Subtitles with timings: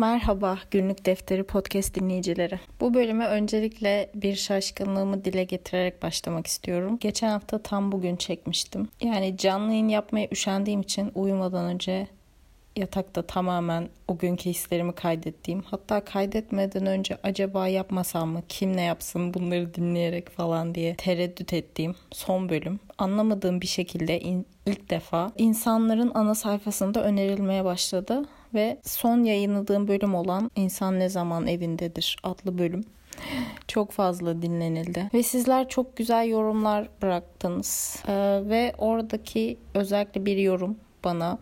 [0.00, 2.60] Merhaba Günlük Defteri Podcast dinleyicileri.
[2.80, 6.98] Bu bölüme öncelikle bir şaşkınlığımı dile getirerek başlamak istiyorum.
[7.00, 8.88] Geçen hafta tam bugün çekmiştim.
[9.02, 12.06] Yani canlı yayın yapmaya üşendiğim için uyumadan önce
[12.76, 19.34] yatakta tamamen o günkü hislerimi kaydettiğim hatta kaydetmeden önce acaba yapmasam mı kim ne yapsın
[19.34, 24.20] bunları dinleyerek falan diye tereddüt ettiğim son bölüm anlamadığım bir şekilde
[24.66, 28.24] ilk defa insanların ana sayfasında önerilmeye başladı
[28.54, 32.84] ve son yayınladığım bölüm olan İnsan Ne Zaman Evindedir adlı bölüm
[33.68, 40.76] çok fazla dinlenildi ve sizler çok güzel yorumlar bıraktınız ee, ve oradaki özellikle bir yorum
[41.04, 41.38] bana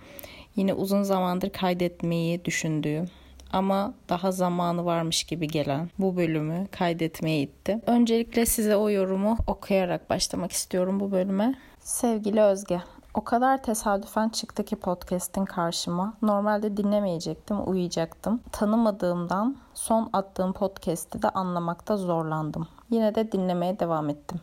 [0.56, 3.08] yine uzun zamandır kaydetmeyi düşündüğüm
[3.52, 7.80] ama daha zamanı varmış gibi gelen bu bölümü kaydetmeye itti.
[7.86, 11.54] Öncelikle size o yorumu okuyarak başlamak istiyorum bu bölüme.
[11.80, 12.80] Sevgili Özge,
[13.18, 16.14] o kadar tesadüfen çıktı ki podcast'in karşıma.
[16.22, 18.40] Normalde dinlemeyecektim, uyuyacaktım.
[18.52, 22.68] Tanımadığımdan son attığım podcast'i de anlamakta zorlandım.
[22.90, 24.40] Yine de dinlemeye devam ettim.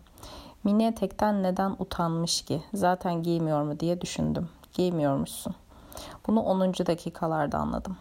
[0.63, 2.63] Mini etekten neden utanmış ki?
[2.73, 4.49] Zaten giymiyor mu diye düşündüm.
[4.73, 5.55] Giymiyormuşsun.
[6.27, 6.73] Bunu 10.
[6.73, 7.97] dakikalarda anladım.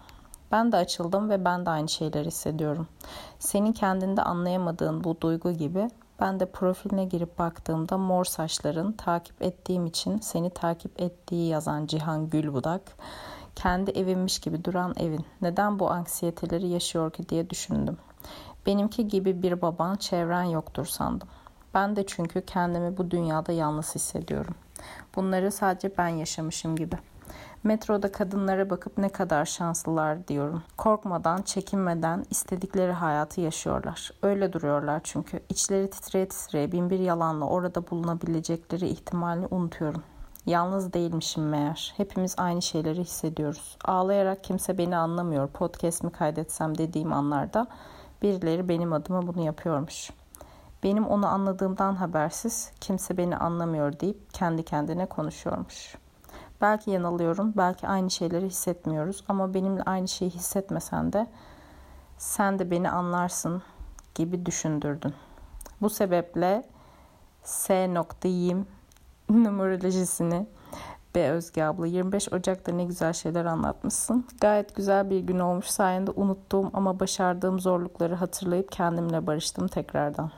[0.53, 2.87] Ben de açıldım ve ben de aynı şeyleri hissediyorum.
[3.39, 5.89] Senin kendinde anlayamadığın bu duygu gibi
[6.25, 12.31] ben de profiline girip baktığımda mor saçların takip ettiğim için seni takip ettiği yazan Cihan
[12.31, 12.83] Gülbudak
[13.57, 17.97] kendi evimmiş gibi duran evin neden bu anksiyeteleri yaşıyor ki diye düşündüm.
[18.67, 21.29] Benimki gibi bir baban çevren yoktur sandım.
[21.75, 24.55] Ben de çünkü kendimi bu dünyada yalnız hissediyorum.
[25.17, 27.14] Bunları sadece ben yaşamışım gibi.''
[27.65, 30.63] Metroda kadınlara bakıp ne kadar şanslılar diyorum.
[30.77, 34.11] Korkmadan, çekinmeden istedikleri hayatı yaşıyorlar.
[34.23, 35.41] Öyle duruyorlar çünkü.
[35.49, 40.03] İçleri titreye titreye bin bir yalanla orada bulunabilecekleri ihtimalini unutuyorum.
[40.47, 41.95] Yalnız değilmişim meğer.
[41.97, 43.77] Hepimiz aynı şeyleri hissediyoruz.
[43.85, 45.49] Ağlayarak kimse beni anlamıyor.
[45.49, 47.67] Podcast mi kaydetsem dediğim anlarda
[48.23, 50.11] birileri benim adıma bunu yapıyormuş.
[50.83, 56.04] Benim onu anladığımdan habersiz kimse beni anlamıyor deyip kendi kendine konuşuyormuş.''
[56.65, 61.27] Belki yanılıyorum, belki aynı şeyleri hissetmiyoruz ama benimle aynı şeyi hissetmesen de
[62.19, 63.63] sen de beni anlarsın
[64.15, 65.15] gibi düşündürdün.
[65.83, 66.65] Bu sebeple
[67.43, 68.67] S noktayım
[69.29, 70.47] numerolojisini
[71.15, 74.27] be Özge abla 25 Ocak'ta ne güzel şeyler anlatmışsın.
[74.41, 80.31] Gayet güzel bir gün olmuş sayende unuttuğum ama başardığım zorlukları hatırlayıp kendimle barıştım tekrardan.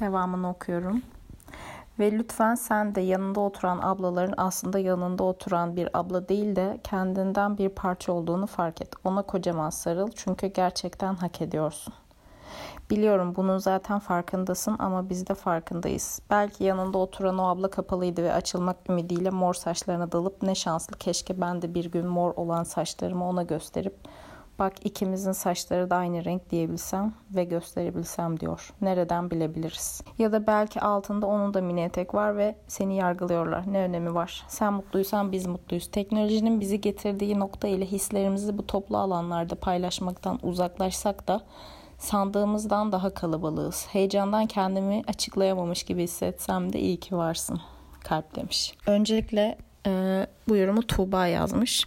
[0.00, 1.02] Devamını okuyorum.
[1.98, 7.58] Ve lütfen sen de yanında oturan ablaların aslında yanında oturan bir abla değil de kendinden
[7.58, 8.88] bir parça olduğunu fark et.
[9.04, 11.94] Ona kocaman sarıl çünkü gerçekten hak ediyorsun.
[12.90, 16.20] Biliyorum bunun zaten farkındasın ama biz de farkındayız.
[16.30, 21.40] Belki yanında oturan o abla kapalıydı ve açılmak ümidiyle mor saçlarına dalıp ne şanslı keşke
[21.40, 23.94] ben de bir gün mor olan saçlarımı ona gösterip
[24.58, 28.74] Bak ikimizin saçları da aynı renk diyebilsem ve gösterebilsem diyor.
[28.80, 30.02] Nereden bilebiliriz?
[30.18, 33.72] Ya da belki altında onun da mini etek var ve seni yargılıyorlar.
[33.72, 34.44] Ne önemi var?
[34.48, 35.90] Sen mutluysan biz mutluyuz.
[35.90, 41.40] Teknolojinin bizi getirdiği nokta ile hislerimizi bu toplu alanlarda paylaşmaktan uzaklaşsak da
[41.98, 43.86] sandığımızdan daha kalabalığız.
[43.92, 47.60] Heyecandan kendimi açıklayamamış gibi hissetsem de iyi ki varsın.
[48.00, 48.74] Kalp demiş.
[48.86, 51.86] Öncelikle e, bu yorumu Tuğba yazmış.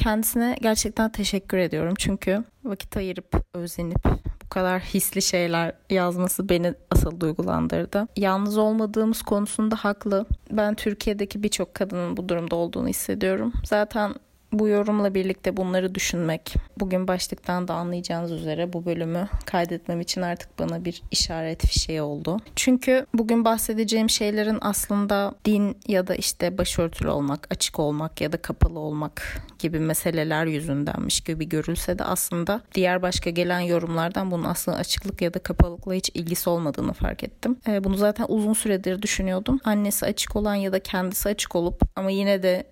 [0.00, 1.94] Kendisine gerçekten teşekkür ediyorum.
[1.98, 4.04] Çünkü vakit ayırıp özenip
[4.44, 8.08] bu kadar hisli şeyler yazması beni asıl duygulandırdı.
[8.16, 10.26] Yalnız olmadığımız konusunda haklı.
[10.50, 13.52] Ben Türkiye'deki birçok kadının bu durumda olduğunu hissediyorum.
[13.64, 14.14] Zaten
[14.52, 20.58] bu yorumla birlikte bunları düşünmek, bugün başlıktan da anlayacağınız üzere bu bölümü kaydetmem için artık
[20.58, 22.38] bana bir işaret fişeği oldu.
[22.56, 28.36] Çünkü bugün bahsedeceğim şeylerin aslında din ya da işte başörtülü olmak, açık olmak ya da
[28.36, 29.22] kapalı olmak
[29.58, 35.34] gibi meseleler yüzündenmiş gibi görülse de aslında diğer başka gelen yorumlardan bunun aslında açıklık ya
[35.34, 37.56] da kapalılıkla hiç ilgisi olmadığını fark ettim.
[37.80, 39.60] bunu zaten uzun süredir düşünüyordum.
[39.64, 42.64] Annesi açık olan ya da kendisi açık olup ama yine de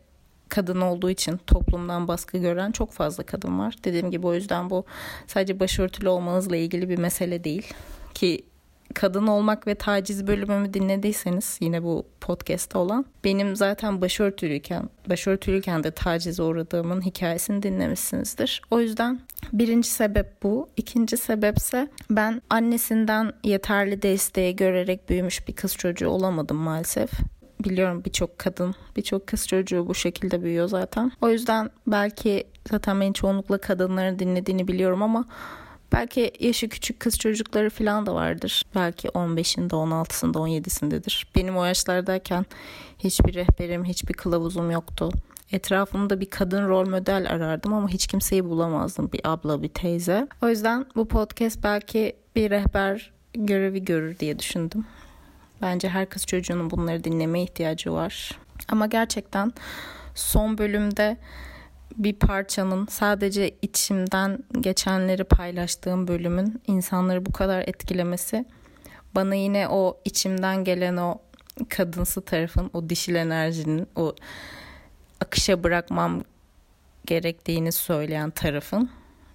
[0.48, 3.74] kadın olduğu için toplumdan baskı gören çok fazla kadın var.
[3.84, 4.84] Dediğim gibi o yüzden bu
[5.26, 7.74] sadece başörtülü olmanızla ilgili bir mesele değil.
[8.14, 8.44] Ki
[8.94, 15.90] kadın olmak ve taciz bölümümü dinlediyseniz yine bu podcast'ta olan benim zaten başörtülüyken başörtülüyken de
[15.90, 18.62] tacize uğradığımın hikayesini dinlemişsinizdir.
[18.70, 19.20] O yüzden
[19.52, 20.68] birinci sebep bu.
[20.76, 27.10] İkinci sebepse ben annesinden yeterli desteği görerek büyümüş bir kız çocuğu olamadım maalesef
[27.64, 31.12] biliyorum birçok kadın, birçok kız çocuğu bu şekilde büyüyor zaten.
[31.20, 35.24] O yüzden belki zaten ben çoğunlukla kadınların dinlediğini biliyorum ama
[35.92, 38.62] belki yaşı küçük kız çocukları falan da vardır.
[38.74, 41.26] Belki 15'inde, 16'sında, 17'sindedir.
[41.36, 42.46] Benim o yaşlardayken
[42.98, 45.10] hiçbir rehberim, hiçbir kılavuzum yoktu.
[45.52, 49.12] Etrafımda bir kadın rol model arardım ama hiç kimseyi bulamazdım.
[49.12, 50.28] Bir abla, bir teyze.
[50.42, 54.86] O yüzden bu podcast belki bir rehber görevi görür diye düşündüm.
[55.62, 58.38] Bence her kız çocuğunun bunları dinlemeye ihtiyacı var.
[58.68, 59.52] Ama gerçekten
[60.14, 61.16] son bölümde
[61.96, 68.44] bir parçanın sadece içimden geçenleri paylaştığım bölümün insanları bu kadar etkilemesi
[69.14, 71.18] bana yine o içimden gelen o
[71.68, 74.14] kadınsı tarafın, o dişil enerjinin, o
[75.20, 76.22] akışa bırakmam
[77.06, 78.90] gerektiğini söyleyen tarafın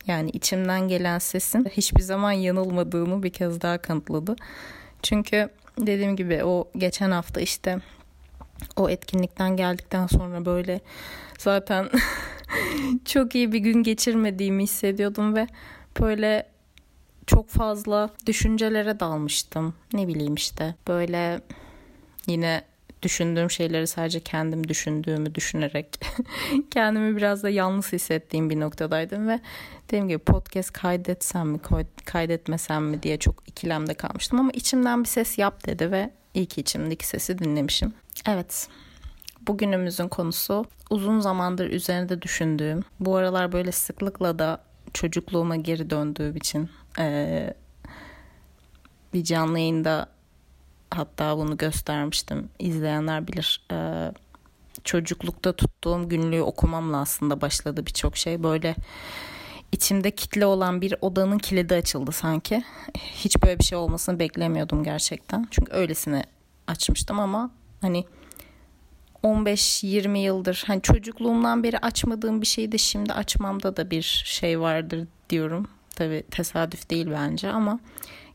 [0.08, 4.36] yani içimden gelen sesin hiçbir zaman yanılmadığımı bir kez daha kanıtladı.
[5.04, 7.80] Çünkü dediğim gibi o geçen hafta işte
[8.76, 10.82] o etkinlikten geldikten sonra böyle
[11.38, 11.90] zaten
[13.06, 15.48] çok iyi bir gün geçirmediğimi hissediyordum ve
[16.00, 16.48] böyle
[17.28, 19.74] çok fazla düşüncelere dalmıştım.
[19.94, 21.42] Ne bileyim işte böyle
[22.28, 22.64] yine
[23.04, 26.00] düşündüğüm şeyleri sadece kendim düşündüğümü düşünerek
[26.72, 29.40] kendimi biraz da yalnız hissettiğim bir noktadaydım ve
[29.88, 31.60] dediğim gibi podcast kaydetsem mi
[32.06, 36.62] kaydetmesem mi diye çok ikilemde kalmıştım ama içimden bir ses yap dedi ve iyi ki
[36.62, 37.94] içimdeki sesi dinlemişim.
[38.28, 38.68] Evet
[39.48, 44.64] bugünümüzün konusu uzun zamandır üzerinde düşündüğüm bu aralar böyle sıklıkla da
[44.94, 47.54] çocukluğuma geri döndüğüm için ee,
[49.14, 50.13] bir canlı yayında
[50.96, 52.50] hatta bunu göstermiştim.
[52.60, 53.62] İzleyenler bilir.
[53.72, 54.12] Ee,
[54.84, 58.44] çocuklukta tuttuğum günlüğü okumamla aslında başladı birçok şey.
[58.44, 58.76] Böyle
[59.72, 62.64] içimde kitle olan bir odanın kilidi açıldı sanki.
[62.98, 65.48] Hiç böyle bir şey olmasını beklemiyordum gerçekten.
[65.52, 66.24] Çünkü öylesine
[66.68, 67.52] açmıştım ama
[67.82, 68.06] hani
[69.24, 75.08] 15-20 yıldır hani çocukluğumdan beri açmadığım bir şeyi de şimdi açmamda da bir şey vardır
[75.30, 75.68] diyorum.
[75.96, 77.80] Tabi tesadüf değil bence ama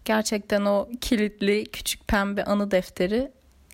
[0.04, 3.30] gerçekten o kilitli küçük pembe anı defteri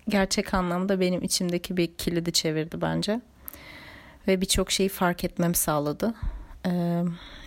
[0.09, 3.21] gerçek anlamda benim içimdeki bir kilidi çevirdi bence.
[4.27, 6.13] Ve birçok şeyi fark etmemi sağladı.
[6.65, 7.03] Ee,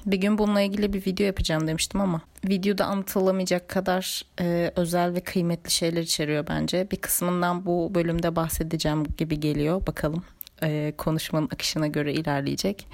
[0.07, 5.21] bir gün bununla ilgili bir video yapacağım demiştim ama videoda anlatılamayacak kadar e, özel ve
[5.21, 6.91] kıymetli şeyler içeriyor bence.
[6.91, 9.87] Bir kısmından bu bölümde bahsedeceğim gibi geliyor.
[9.87, 10.25] Bakalım
[10.63, 12.87] e, konuşmanın akışına göre ilerleyecek.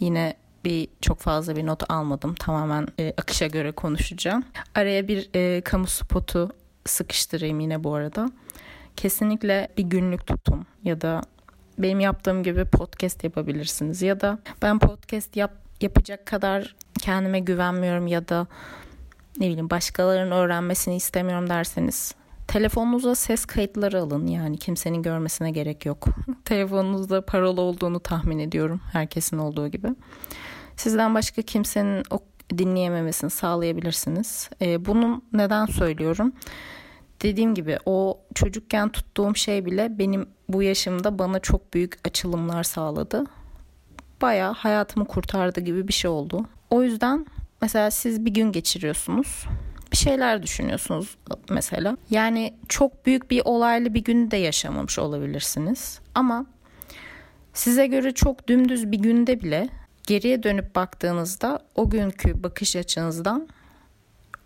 [0.00, 0.34] Yine
[0.68, 2.34] bir çok fazla bir not almadım.
[2.34, 4.44] Tamamen e, akışa göre konuşacağım.
[4.74, 6.50] Araya bir e, kamu spotu
[6.84, 8.30] sıkıştırayım yine bu arada.
[8.96, 11.22] Kesinlikle bir günlük tutun ya da
[11.78, 18.28] benim yaptığım gibi podcast yapabilirsiniz ya da ben podcast yap yapacak kadar kendime güvenmiyorum ya
[18.28, 18.46] da
[19.38, 22.14] ne bileyim başkalarının öğrenmesini istemiyorum derseniz
[22.48, 26.08] telefonunuza ses kayıtları alın yani kimsenin görmesine gerek yok.
[26.44, 29.88] Telefonunuzda paralı olduğunu tahmin ediyorum herkesin olduğu gibi.
[30.78, 32.18] Sizden başka kimsenin o
[32.58, 34.50] dinleyememesini sağlayabilirsiniz.
[34.62, 36.32] E, bunu neden söylüyorum?
[37.22, 43.24] Dediğim gibi o çocukken tuttuğum şey bile benim bu yaşımda bana çok büyük açılımlar sağladı.
[44.22, 46.46] Baya hayatımı kurtardı gibi bir şey oldu.
[46.70, 47.26] O yüzden
[47.62, 49.44] mesela siz bir gün geçiriyorsunuz.
[49.92, 51.16] Bir şeyler düşünüyorsunuz
[51.50, 51.96] mesela.
[52.10, 56.00] Yani çok büyük bir olaylı bir günü de yaşamamış olabilirsiniz.
[56.14, 56.46] Ama
[57.52, 59.68] size göre çok dümdüz bir günde bile
[60.08, 63.48] geriye dönüp baktığınızda o günkü bakış açınızdan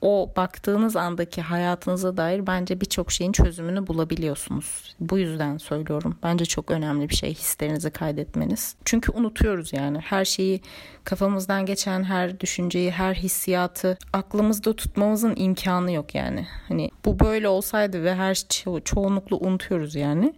[0.00, 4.94] o baktığınız andaki hayatınıza dair bence birçok şeyin çözümünü bulabiliyorsunuz.
[5.00, 6.18] Bu yüzden söylüyorum.
[6.22, 8.74] Bence çok önemli bir şey hislerinizi kaydetmeniz.
[8.84, 9.98] Çünkü unutuyoruz yani.
[9.98, 10.60] Her şeyi
[11.04, 16.46] kafamızdan geçen her düşünceyi, her hissiyatı aklımızda tutmamızın imkanı yok yani.
[16.68, 20.34] Hani bu böyle olsaydı ve her ço- çoğunlukla unutuyoruz yani.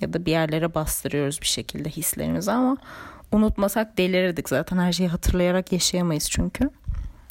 [0.00, 2.76] Ya da bir yerlere bastırıyoruz bir şekilde hislerimizi ama
[3.32, 6.70] unutmasak delirirdik zaten her şeyi hatırlayarak yaşayamayız çünkü.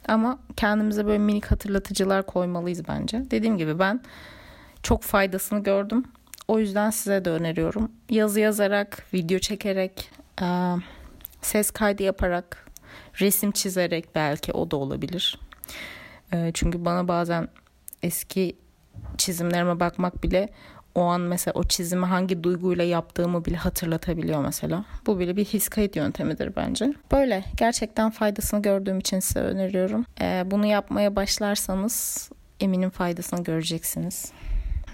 [0.08, 3.32] Ama kendimize böyle minik hatırlatıcılar koymalıyız bence.
[3.32, 4.02] Dediğim gibi ben
[4.84, 6.04] çok faydasını gördüm.
[6.48, 7.92] O yüzden size de öneriyorum.
[8.10, 10.12] Yazı yazarak, video çekerek,
[11.42, 12.66] ses kaydı yaparak,
[13.20, 15.40] resim çizerek belki o da olabilir.
[16.54, 17.48] Çünkü bana bazen
[18.04, 18.56] eski
[19.18, 20.50] çizimlerime bakmak bile
[20.96, 24.86] o an mesela o çizimi hangi duyguyla yaptığımı bile hatırlatabiliyor mesela.
[25.06, 26.94] Bu bile bir his kayıt yöntemidir bence.
[27.12, 30.06] Böyle gerçekten faydasını gördüğüm için size öneriyorum.
[30.22, 34.32] Ee, bunu yapmaya başlarsanız eminim faydasını göreceksiniz.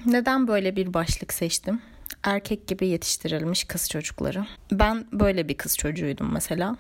[0.06, 1.82] Neden böyle bir başlık seçtim?
[2.24, 4.46] Erkek gibi yetiştirilmiş kız çocukları.
[4.72, 6.76] Ben böyle bir kız çocuğuydum mesela.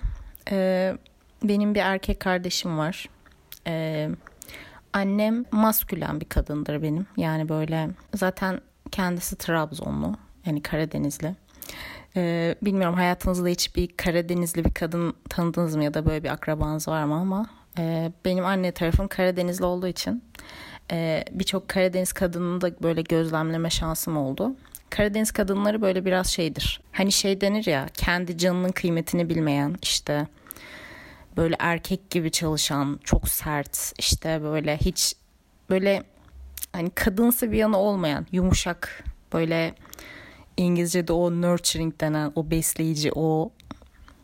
[0.51, 0.97] Ee,
[1.43, 3.09] benim bir erkek kardeşim var.
[3.67, 4.09] Ee,
[4.93, 7.05] annem maskülen bir kadındır benim.
[7.17, 8.61] Yani böyle zaten
[8.91, 11.35] Kendisi Trabzonlu yani Karadenizli.
[12.15, 16.87] Ee, bilmiyorum hayatınızda hiç bir Karadenizli bir kadın tanıdınız mı ya da böyle bir akrabanız
[16.87, 20.23] var mı ama e, benim anne tarafım Karadenizli olduğu için
[20.91, 24.55] e, birçok Karadeniz kadını da böyle gözlemleme şansım oldu.
[24.89, 26.81] Karadeniz kadınları böyle biraz şeydir.
[26.91, 30.27] Hani şey denir ya kendi canının kıymetini bilmeyen işte
[31.37, 35.15] böyle erkek gibi çalışan çok sert işte böyle hiç
[35.69, 36.03] böyle
[36.73, 39.75] hani kadınsı bir yanı olmayan yumuşak böyle
[40.57, 43.51] İngilizce'de o nurturing denen o besleyici o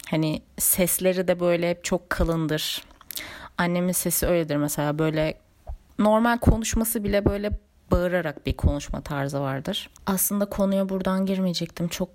[0.10, 2.84] hani sesleri de böyle hep çok kalındır.
[3.58, 5.38] Annemin sesi öyledir mesela böyle
[6.00, 7.52] normal konuşması bile böyle
[7.92, 9.90] bağırarak bir konuşma tarzı vardır.
[10.06, 11.88] Aslında konuya buradan girmeyecektim.
[11.88, 12.10] Çok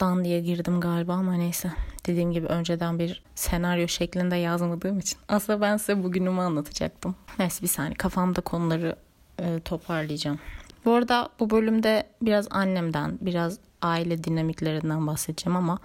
[0.00, 1.72] dan diye girdim galiba ama neyse.
[2.06, 5.18] Dediğim gibi önceden bir senaryo şeklinde yazmadığım için.
[5.28, 7.14] Aslında ben size bugünümü anlatacaktım.
[7.38, 8.96] Neyse bir saniye kafamda konuları
[9.38, 10.38] e, toparlayacağım.
[10.84, 15.78] Bu arada bu bölümde biraz annemden, biraz aile dinamiklerinden bahsedeceğim ama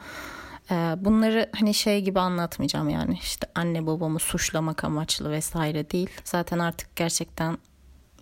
[0.71, 6.09] e, bunları hani şey gibi anlatmayacağım yani işte anne babamı suçlamak amaçlı vesaire değil.
[6.23, 7.57] Zaten artık gerçekten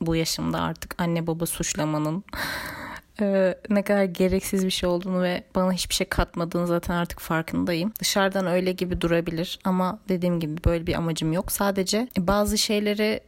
[0.01, 2.23] bu yaşımda artık anne baba suçlamanın
[3.21, 7.93] e, ne kadar gereksiz bir şey olduğunu ve bana hiçbir şey katmadığını zaten artık farkındayım.
[7.99, 11.51] Dışarıdan öyle gibi durabilir ama dediğim gibi böyle bir amacım yok.
[11.51, 13.21] Sadece bazı şeyleri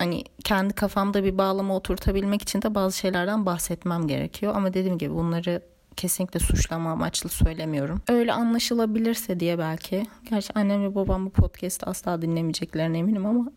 [0.00, 4.52] hani kendi kafamda bir bağlama oturtabilmek için de bazı şeylerden bahsetmem gerekiyor.
[4.56, 5.62] Ama dediğim gibi bunları
[5.96, 8.02] kesinlikle suçlama amaçlı söylemiyorum.
[8.08, 10.06] Öyle anlaşılabilirse diye belki.
[10.30, 13.50] Gerçi annem ve babam bu podcast'ı asla dinlemeyeceklerine eminim ama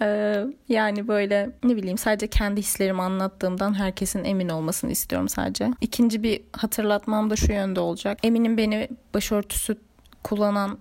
[0.68, 5.70] yani böyle ne bileyim sadece kendi hislerimi anlattığımdan herkesin emin olmasını istiyorum sadece.
[5.80, 8.18] İkinci bir hatırlatmam da şu yönde olacak.
[8.22, 9.76] Eminim beni başörtüsü
[10.24, 10.78] kullanan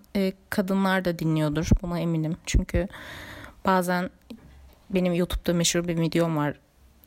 [0.50, 1.70] kadınlar da dinliyordur.
[1.82, 2.38] Buna eminim.
[2.46, 2.88] Çünkü
[3.66, 4.10] bazen
[4.90, 6.56] benim YouTube'da meşhur bir videom var.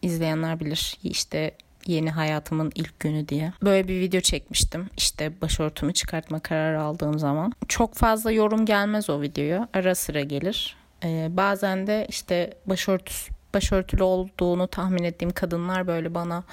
[0.02, 0.98] İzleyenler bilir.
[1.02, 1.54] İşte
[1.86, 3.52] yeni hayatımın ilk günü diye.
[3.62, 4.90] Böyle bir video çekmiştim.
[4.96, 7.52] İşte başörtümü çıkartma kararı aldığım zaman.
[7.68, 9.68] Çok fazla yorum gelmez o videoya.
[9.74, 10.76] Ara sıra gelir.
[11.04, 16.44] Ee, bazen de işte başörtüsü, başörtülü olduğunu tahmin ettiğim kadınlar böyle bana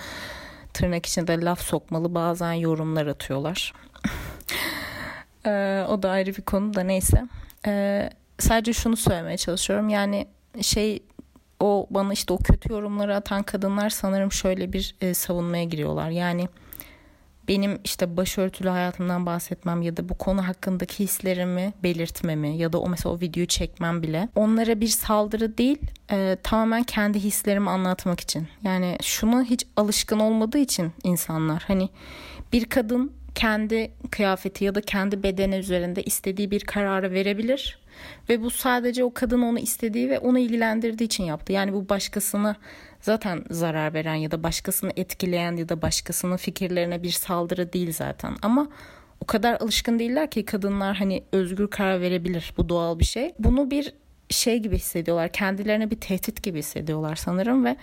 [0.74, 3.74] tırnak içinde laf sokmalı bazen yorumlar atıyorlar.
[5.46, 7.28] ee, o da ayrı bir konu da neyse.
[7.68, 9.90] Ee, sadece şunu söylemeye çalışıyorum.
[9.90, 10.28] Yani
[10.62, 11.04] şey
[11.60, 16.10] o bana işte o kötü yorumları atan kadınlar sanırım şöyle bir e, savunmaya giriyorlar.
[16.10, 16.48] Yani
[17.48, 22.90] benim işte başörtülü hayatımdan bahsetmem ya da bu konu hakkındaki hislerimi belirtmemi ya da o
[22.90, 25.78] mesela o videoyu çekmem bile onlara bir saldırı değil
[26.12, 28.48] e, tamamen kendi hislerimi anlatmak için.
[28.64, 31.90] Yani şuna hiç alışkın olmadığı için insanlar hani
[32.54, 37.80] bir kadın kendi kıyafeti ya da kendi bedeni üzerinde istediği bir kararı verebilir
[38.30, 41.54] ve bu sadece o kadın onu istediği ve onu ilgilendirdiği için yaptı.
[41.54, 42.56] Yani bu başkasına
[43.02, 48.36] zaten zarar veren ya da başkasını etkileyen ya da başkasının fikirlerine bir saldırı değil zaten.
[48.42, 48.68] Ama
[49.22, 52.54] o kadar alışkın değiller ki kadınlar hani özgür karar verebilir.
[52.58, 53.34] Bu doğal bir şey.
[53.40, 53.94] Bunu bir
[54.30, 55.32] şey gibi hissediyorlar.
[55.32, 57.76] Kendilerine bir tehdit gibi hissediyorlar sanırım ve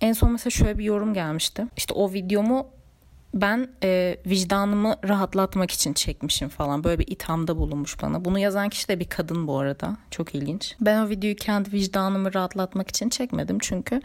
[0.00, 1.66] en son mesela şöyle bir yorum gelmişti.
[1.76, 2.66] İşte o videomu
[3.34, 6.84] ben e, vicdanımı rahatlatmak için çekmişim falan.
[6.84, 8.24] Böyle bir ithamda bulunmuş bana.
[8.24, 9.96] Bunu yazan kişi de bir kadın bu arada.
[10.10, 10.76] Çok ilginç.
[10.80, 13.58] Ben o videoyu kendi vicdanımı rahatlatmak için çekmedim.
[13.58, 14.00] Çünkü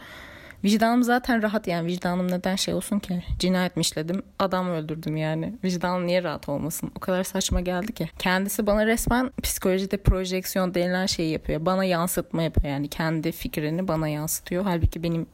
[0.64, 1.86] vicdanım zaten rahat yani.
[1.86, 3.22] Vicdanım neden şey olsun ki?
[3.38, 4.22] Cinayet mi işledim?
[4.38, 5.54] Adam öldürdüm yani.
[5.64, 6.90] Vicdanım niye rahat olmasın?
[6.96, 8.08] O kadar saçma geldi ki.
[8.18, 11.66] Kendisi bana resmen psikolojide projeksiyon denilen şeyi yapıyor.
[11.66, 12.88] Bana yansıtma yapıyor yani.
[12.88, 14.64] Kendi fikrini bana yansıtıyor.
[14.64, 15.26] Halbuki benim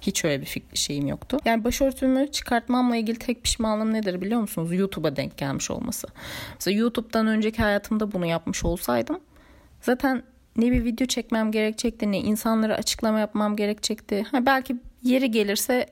[0.00, 1.38] hiç öyle bir şeyim yoktu.
[1.44, 4.72] Yani başörtümü çıkartmamla ilgili tek pişmanlığım nedir biliyor musunuz?
[4.72, 6.08] YouTube'a denk gelmiş olması.
[6.54, 9.20] Mesela YouTube'dan önceki hayatımda bunu yapmış olsaydım
[9.80, 10.22] zaten
[10.56, 14.22] ne bir video çekmem gerekecekti ne insanlara açıklama yapmam gerekecekti.
[14.22, 15.86] Ha, belki yeri gelirse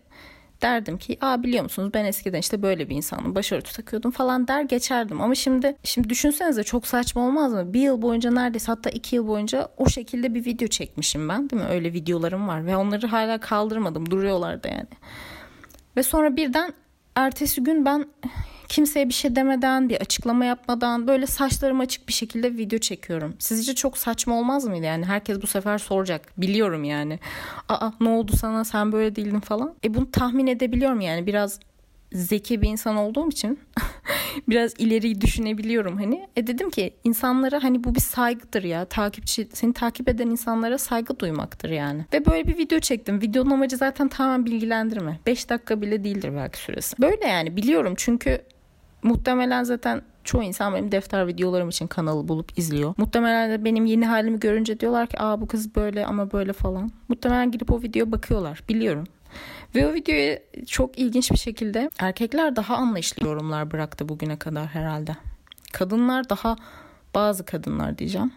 [0.62, 4.62] derdim ki aa biliyor musunuz ben eskiden işte böyle bir insanım başörtü takıyordum falan der
[4.62, 5.20] geçerdim.
[5.20, 7.72] Ama şimdi şimdi düşünsenize çok saçma olmaz mı?
[7.72, 11.62] Bir yıl boyunca neredeyse hatta iki yıl boyunca o şekilde bir video çekmişim ben değil
[11.62, 11.68] mi?
[11.68, 14.86] Öyle videolarım var ve onları hala kaldırmadım duruyorlar da yani.
[15.96, 16.72] Ve sonra birden
[17.14, 18.06] ertesi gün ben
[18.68, 23.34] kimseye bir şey demeden, bir açıklama yapmadan böyle saçlarım açık bir şekilde video çekiyorum.
[23.38, 25.04] Sizce çok saçma olmaz mıydı yani?
[25.04, 26.40] Herkes bu sefer soracak.
[26.40, 27.18] Biliyorum yani.
[27.68, 29.74] Aa ne oldu sana sen böyle değildin falan.
[29.84, 31.26] E bunu tahmin edebiliyorum yani.
[31.26, 31.60] Biraz
[32.12, 33.60] zeki bir insan olduğum için
[34.48, 36.28] biraz ileriyi düşünebiliyorum hani.
[36.36, 38.84] E dedim ki insanlara hani bu bir saygıdır ya.
[38.84, 42.04] Takipçi seni takip eden insanlara saygı duymaktır yani.
[42.12, 43.20] Ve böyle bir video çektim.
[43.20, 45.20] Videonun amacı zaten tamamen bilgilendirme.
[45.26, 47.02] 5 dakika bile değildir belki süresi.
[47.02, 48.40] Böyle yani biliyorum çünkü
[49.02, 52.94] Muhtemelen zaten çoğu insan benim defter videolarım için kanalı bulup izliyor.
[52.96, 56.90] Muhtemelen de benim yeni halimi görünce diyorlar ki aa bu kız böyle ama böyle falan.
[57.08, 58.62] Muhtemelen gidip o videoya bakıyorlar.
[58.68, 59.04] Biliyorum.
[59.74, 65.16] Ve o videoya çok ilginç bir şekilde erkekler daha anlayışlı yorumlar bıraktı bugüne kadar herhalde.
[65.72, 66.56] Kadınlar daha
[67.14, 68.32] bazı kadınlar diyeceğim.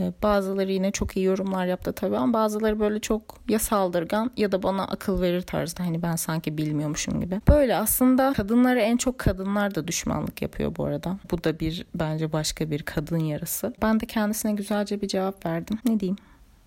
[0.00, 4.52] Ee, bazıları yine çok iyi yorumlar yaptı tabii ama bazıları böyle çok ya saldırgan ya
[4.52, 7.40] da bana akıl verir tarzda hani ben sanki bilmiyormuşum gibi.
[7.48, 11.18] Böyle aslında kadınlara en çok kadınlar da düşmanlık yapıyor bu arada.
[11.30, 13.74] Bu da bir bence başka bir kadın yarısı.
[13.82, 15.78] Ben de kendisine güzelce bir cevap verdim.
[15.84, 16.16] Ne diyeyim?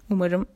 [0.09, 0.47] Umarım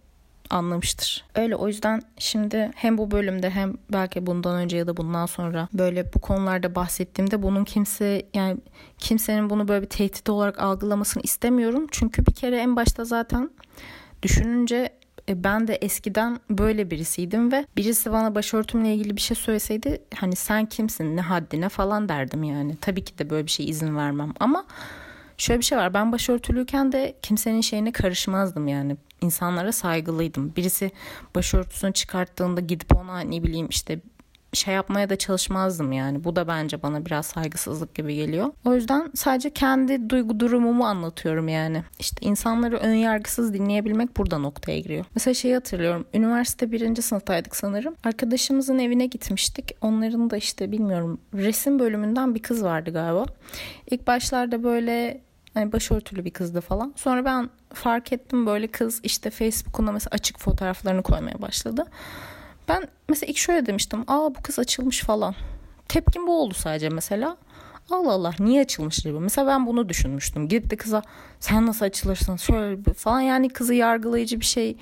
[0.49, 1.25] anlamıştır.
[1.35, 5.67] Öyle o yüzden şimdi hem bu bölümde hem belki bundan önce ya da bundan sonra
[5.73, 8.57] böyle bu konularda bahsettiğimde bunun kimse yani
[8.97, 11.87] kimsenin bunu böyle bir tehdit olarak algılamasını istemiyorum.
[11.91, 13.49] Çünkü bir kere en başta zaten
[14.23, 14.89] düşününce
[15.29, 20.35] e, ben de eskiden böyle birisiydim ve birisi bana başörtümle ilgili bir şey söyleseydi hani
[20.35, 22.75] sen kimsin ne haddine falan derdim yani.
[22.81, 24.65] Tabii ki de böyle bir şey izin vermem ama
[25.37, 30.55] şöyle bir şey var ben başörtülüyken de kimsenin şeyine karışmazdım yani insanlara saygılıydım.
[30.55, 30.91] Birisi
[31.35, 33.99] başörtüsünü çıkarttığında gidip ona ne bileyim işte
[34.53, 36.23] şey yapmaya da çalışmazdım yani.
[36.23, 38.49] Bu da bence bana biraz saygısızlık gibi geliyor.
[38.65, 41.83] O yüzden sadece kendi duygu durumumu anlatıyorum yani.
[41.99, 45.05] İşte insanları ön yargısız dinleyebilmek burada noktaya giriyor.
[45.15, 46.05] Mesela şeyi hatırlıyorum.
[46.13, 47.95] Üniversite birinci sınıftaydık sanırım.
[48.03, 49.71] Arkadaşımızın evine gitmiştik.
[49.81, 53.25] Onların da işte bilmiyorum resim bölümünden bir kız vardı galiba.
[53.91, 55.21] İlk başlarda böyle
[55.53, 56.93] hani başörtülü bir kızdı falan.
[56.95, 61.85] Sonra ben fark ettim böyle kız işte Facebook'una mesela açık fotoğraflarını koymaya başladı.
[62.67, 64.03] Ben mesela ilk şöyle demiştim.
[64.07, 65.35] Aa bu kız açılmış falan.
[65.87, 67.37] Tepkim bu oldu sadece mesela.
[67.91, 69.19] Allah Allah niye açılmış gibi.
[69.19, 70.47] Mesela ben bunu düşünmüştüm.
[70.47, 71.01] Gidip de kıza
[71.39, 74.77] sen nasıl açılırsın şöyle falan yani kızı yargılayıcı bir şey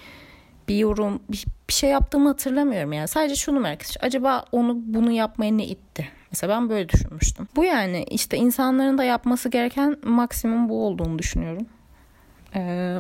[0.68, 3.08] bir yorum bir, bir şey yaptığımı hatırlamıyorum yani.
[3.08, 4.02] Sadece şunu merak ettim.
[4.02, 6.08] Acaba onu bunu yapmaya ne itti?
[6.32, 7.48] Mesela ben böyle düşünmüştüm.
[7.56, 11.68] Bu yani işte insanların da yapması gereken maksimum bu olduğunu düşünüyorum.
[12.58, 12.98] Ee,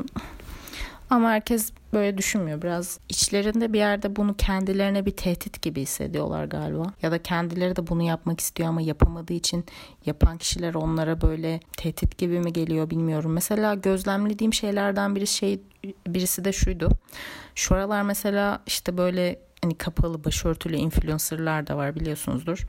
[1.09, 2.61] ama herkes böyle düşünmüyor.
[2.61, 6.93] Biraz içlerinde bir yerde bunu kendilerine bir tehdit gibi hissediyorlar galiba.
[7.01, 9.65] Ya da kendileri de bunu yapmak istiyor ama yapamadığı için
[10.05, 13.33] yapan kişiler onlara böyle tehdit gibi mi geliyor bilmiyorum.
[13.33, 15.61] Mesela gözlemlediğim şeylerden biri şey
[16.07, 16.89] birisi de şuydu.
[17.55, 22.65] Şu aralar mesela işte böyle hani kapalı başörtülü influencerlar da var biliyorsunuzdur.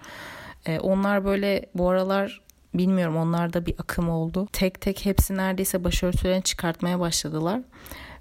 [0.67, 2.41] Ee, onlar böyle bu aralar
[2.75, 4.49] bilmiyorum onlarda bir akım oldu.
[4.53, 7.61] Tek tek hepsi neredeyse başörtülerini çıkartmaya başladılar.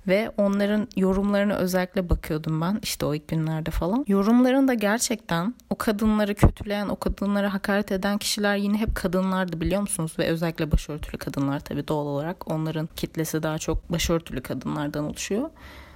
[0.07, 4.05] Ve onların yorumlarını özellikle bakıyordum ben işte o ilk günlerde falan.
[4.07, 10.15] Yorumlarında gerçekten o kadınları kötüleyen, o kadınlara hakaret eden kişiler yine hep kadınlardı biliyor musunuz?
[10.19, 12.51] Ve özellikle başörtülü kadınlar tabii doğal olarak.
[12.51, 15.49] Onların kitlesi daha çok başörtülü kadınlardan oluşuyor.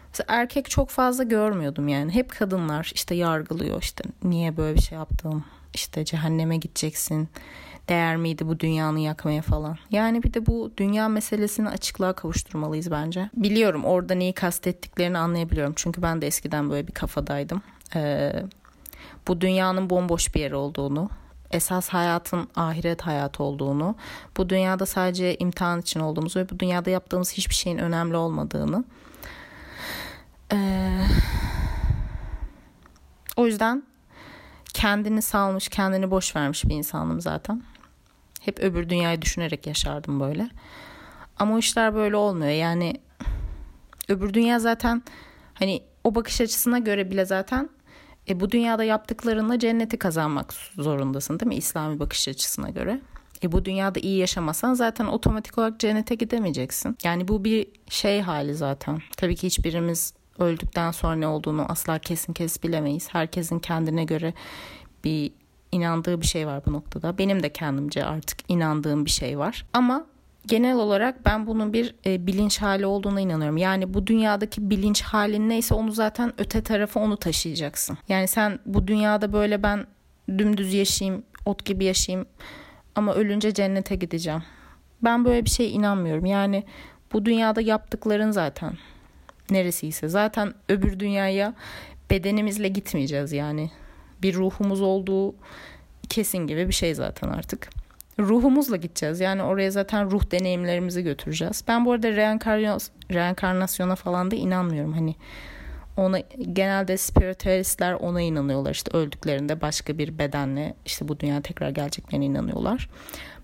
[0.10, 2.12] Mesela erkek çok fazla görmüyordum yani.
[2.12, 7.30] Hep kadınlar işte yargılıyor işte niye böyle bir şey yaptım işte cehenneme gideceksin
[7.92, 9.78] değer miydi bu dünyanı yakmaya falan.
[9.92, 13.30] Yani bir de bu dünya meselesini açıklığa kavuşturmalıyız bence.
[13.34, 15.74] Biliyorum orada neyi kastettiklerini anlayabiliyorum.
[15.76, 17.62] Çünkü ben de eskiden böyle bir kafadaydım.
[17.96, 18.44] Ee,
[19.28, 21.10] bu dünyanın bomboş bir yer olduğunu,
[21.52, 23.96] esas hayatın ahiret hayatı olduğunu,
[24.38, 28.84] bu dünyada sadece imtihan için olduğumuzu ve bu dünyada yaptığımız hiçbir şeyin önemli olmadığını.
[30.54, 31.08] Ee,
[33.38, 33.84] o yüzden
[34.74, 37.64] kendini salmış, kendini boş vermiş bir insanım zaten.
[38.46, 40.50] Hep öbür dünyayı düşünerek yaşardım böyle.
[41.40, 42.52] Ama o işler böyle olmuyor.
[42.52, 42.94] Yani
[44.08, 45.04] öbür dünya zaten
[45.54, 47.70] hani o bakış açısına göre bile zaten
[48.30, 51.56] e, bu dünyada yaptıklarınla cenneti kazanmak zorundasın değil mi?
[51.56, 53.02] İslami bakış açısına göre.
[53.44, 56.98] E, bu dünyada iyi yaşamasan zaten otomatik olarak cennete gidemeyeceksin.
[57.04, 59.00] Yani bu bir şey hali zaten.
[59.18, 63.14] Tabii ki hiçbirimiz öldükten sonra ne olduğunu asla kesin kes bilemeyiz.
[63.14, 64.34] Herkesin kendine göre
[65.04, 65.32] bir
[65.72, 67.18] inandığı bir şey var bu noktada.
[67.18, 69.66] Benim de kendimce artık inandığım bir şey var.
[69.74, 70.06] Ama
[70.48, 73.58] genel olarak ben bunun bir e, bilinç hali olduğuna inanıyorum.
[73.58, 77.98] Yani bu dünyadaki bilinç halin neyse onu zaten öte tarafa onu taşıyacaksın.
[78.10, 79.86] Yani sen bu dünyada böyle ben
[80.38, 82.28] dümdüz yaşayayım, ot gibi yaşayayım
[82.96, 84.44] ama ölünce cennete gideceğim.
[85.04, 86.26] Ben böyle bir şeye inanmıyorum.
[86.26, 86.64] Yani
[87.14, 88.74] bu dünyada yaptıkların zaten
[89.50, 91.54] neresiyse zaten öbür dünyaya
[92.10, 93.72] bedenimizle gitmeyeceğiz yani
[94.24, 95.36] bir ruhumuz olduğu
[96.10, 97.70] kesin gibi bir şey zaten artık.
[98.20, 99.20] Ruhumuzla gideceğiz.
[99.20, 101.64] Yani oraya zaten ruh deneyimlerimizi götüreceğiz.
[101.68, 102.08] Ben bu arada
[103.10, 104.94] reenkarnasyona falan da inanmıyorum.
[104.94, 105.16] Hani
[105.98, 106.20] ona
[106.54, 108.72] genelde spiritüalistler ona inanıyorlar.
[108.72, 112.90] İşte öldüklerinde başka bir bedenle işte bu dünya tekrar geleceklerine inanıyorlar.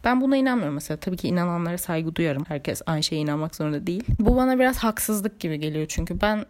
[0.03, 0.97] Ben buna inanmıyorum mesela.
[0.97, 2.43] Tabii ki inananlara saygı duyarım.
[2.47, 4.03] Herkes aynı şeye inanmak zorunda değil.
[4.19, 6.45] Bu bana biraz haksızlık gibi geliyor çünkü ben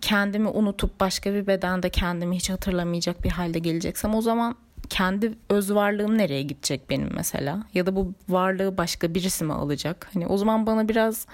[0.00, 4.56] kendimi unutup başka bir bedende kendimi hiç hatırlamayacak bir halde geleceksem o zaman
[4.90, 7.62] kendi öz varlığım nereye gidecek benim mesela?
[7.74, 10.08] Ya da bu varlığı başka birisi mi alacak?
[10.14, 11.26] Hani o zaman bana biraz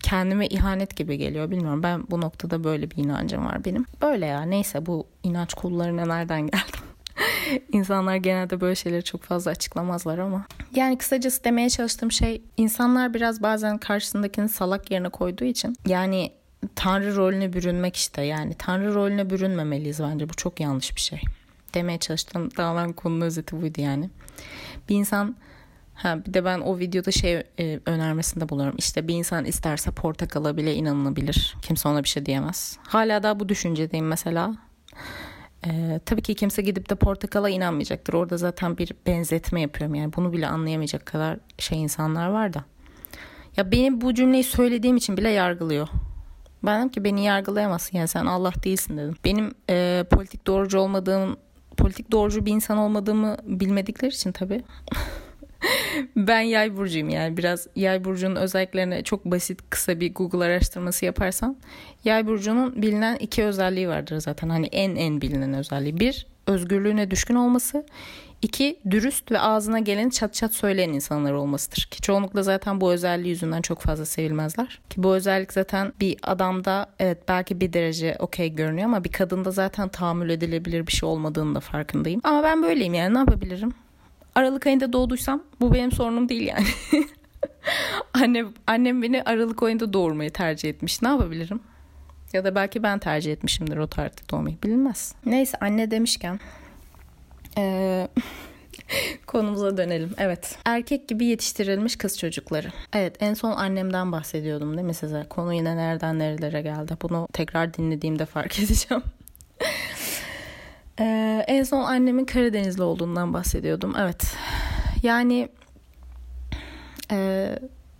[0.00, 1.50] kendime ihanet gibi geliyor.
[1.50, 3.86] Bilmiyorum ben bu noktada böyle bir inancım var benim.
[4.02, 6.80] Böyle ya neyse bu inanç kullarına nereden geldim?
[7.72, 10.46] İnsanlar genelde böyle şeyleri çok fazla açıklamazlar ama.
[10.74, 16.32] Yani kısacası demeye çalıştığım şey insanlar biraz bazen karşısındakini salak yerine koyduğu için yani
[16.74, 21.20] tanrı rolüne bürünmek işte yani tanrı rolüne bürünmemeliyiz bence bu çok yanlış bir şey.
[21.74, 24.10] Demeye çalıştığım tamamen konunun özeti buydu yani.
[24.88, 25.36] Bir insan
[26.02, 28.74] Ha bir de ben o videoda şey e, önermesinde buluyorum.
[28.78, 31.56] İşte bir insan isterse portakala bile inanılabilir.
[31.62, 32.78] Kimse ona bir şey diyemez.
[32.82, 34.56] Hala da bu düşüncedeyim mesela.
[35.66, 38.12] Ee, tabii ki kimse gidip de portakala inanmayacaktır.
[38.12, 39.94] Orada zaten bir benzetme yapıyorum.
[39.94, 42.64] Yani bunu bile anlayamayacak kadar şey insanlar var da.
[43.56, 45.88] Ya benim bu cümleyi söylediğim için bile yargılıyor.
[46.64, 49.14] Ben dedim ki beni yargılayamazsın yani sen Allah değilsin dedim.
[49.24, 51.36] Benim e, politik doğrucu olmadığım,
[51.76, 54.62] politik doğrucu bir insan olmadığımı bilmedikleri için tabii.
[56.16, 61.56] ben yay burcuyum yani biraz yay burcunun özelliklerine çok basit kısa bir Google araştırması yaparsan
[62.04, 67.34] yay burcunun bilinen iki özelliği vardır zaten hani en en bilinen özelliği bir özgürlüğüne düşkün
[67.34, 67.86] olması
[68.42, 73.28] iki dürüst ve ağzına geleni çat çat söyleyen insanlar olmasıdır ki çoğunlukla zaten bu özelliği
[73.28, 78.54] yüzünden çok fazla sevilmezler ki bu özellik zaten bir adamda evet belki bir derece okey
[78.54, 82.94] görünüyor ama bir kadında zaten tahammül edilebilir bir şey olmadığını da farkındayım ama ben böyleyim
[82.94, 83.72] yani ne yapabilirim
[84.34, 86.66] Aralık ayında doğduysam bu benim sorunum değil yani.
[88.14, 91.02] annem, annem beni Aralık ayında doğurmayı tercih etmiş.
[91.02, 91.60] Ne yapabilirim?
[92.32, 94.56] Ya da belki ben tercih etmişimdir o tarihte doğmayı.
[94.62, 95.14] Bilinmez.
[95.26, 96.40] Neyse anne demişken.
[97.58, 98.08] Ee,
[99.26, 100.14] konumuza dönelim.
[100.18, 100.58] Evet.
[100.64, 102.68] Erkek gibi yetiştirilmiş kız çocukları.
[102.92, 105.26] Evet en son annemden bahsediyordum değil mi size?
[105.30, 106.96] Konu yine nereden nerelere geldi.
[107.02, 109.02] Bunu tekrar dinlediğimde fark edeceğim.
[111.00, 113.94] Ee, en son annemin Karadenizli olduğundan bahsediyordum.
[113.98, 114.36] Evet.
[115.02, 115.48] Yani
[117.10, 117.48] e,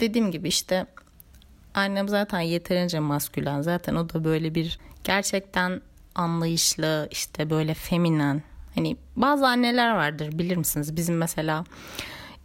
[0.01, 0.87] dediğim gibi işte
[1.75, 3.63] annem zaten yeterince maskülen.
[3.63, 5.81] Zaten o da böyle bir gerçekten
[6.15, 8.43] anlayışlı işte böyle feminen.
[8.75, 10.97] Hani bazı anneler vardır bilir misiniz?
[10.97, 11.65] Bizim mesela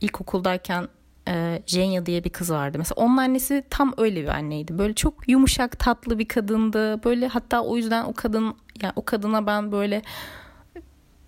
[0.01, 0.87] ilkokuldayken
[1.27, 2.77] e, Jenya diye bir kız vardı.
[2.77, 4.77] Mesela onun annesi tam öyle bir anneydi.
[4.77, 7.03] Böyle çok yumuşak tatlı bir kadındı.
[7.03, 10.01] Böyle hatta o yüzden o kadın yani o kadına ben böyle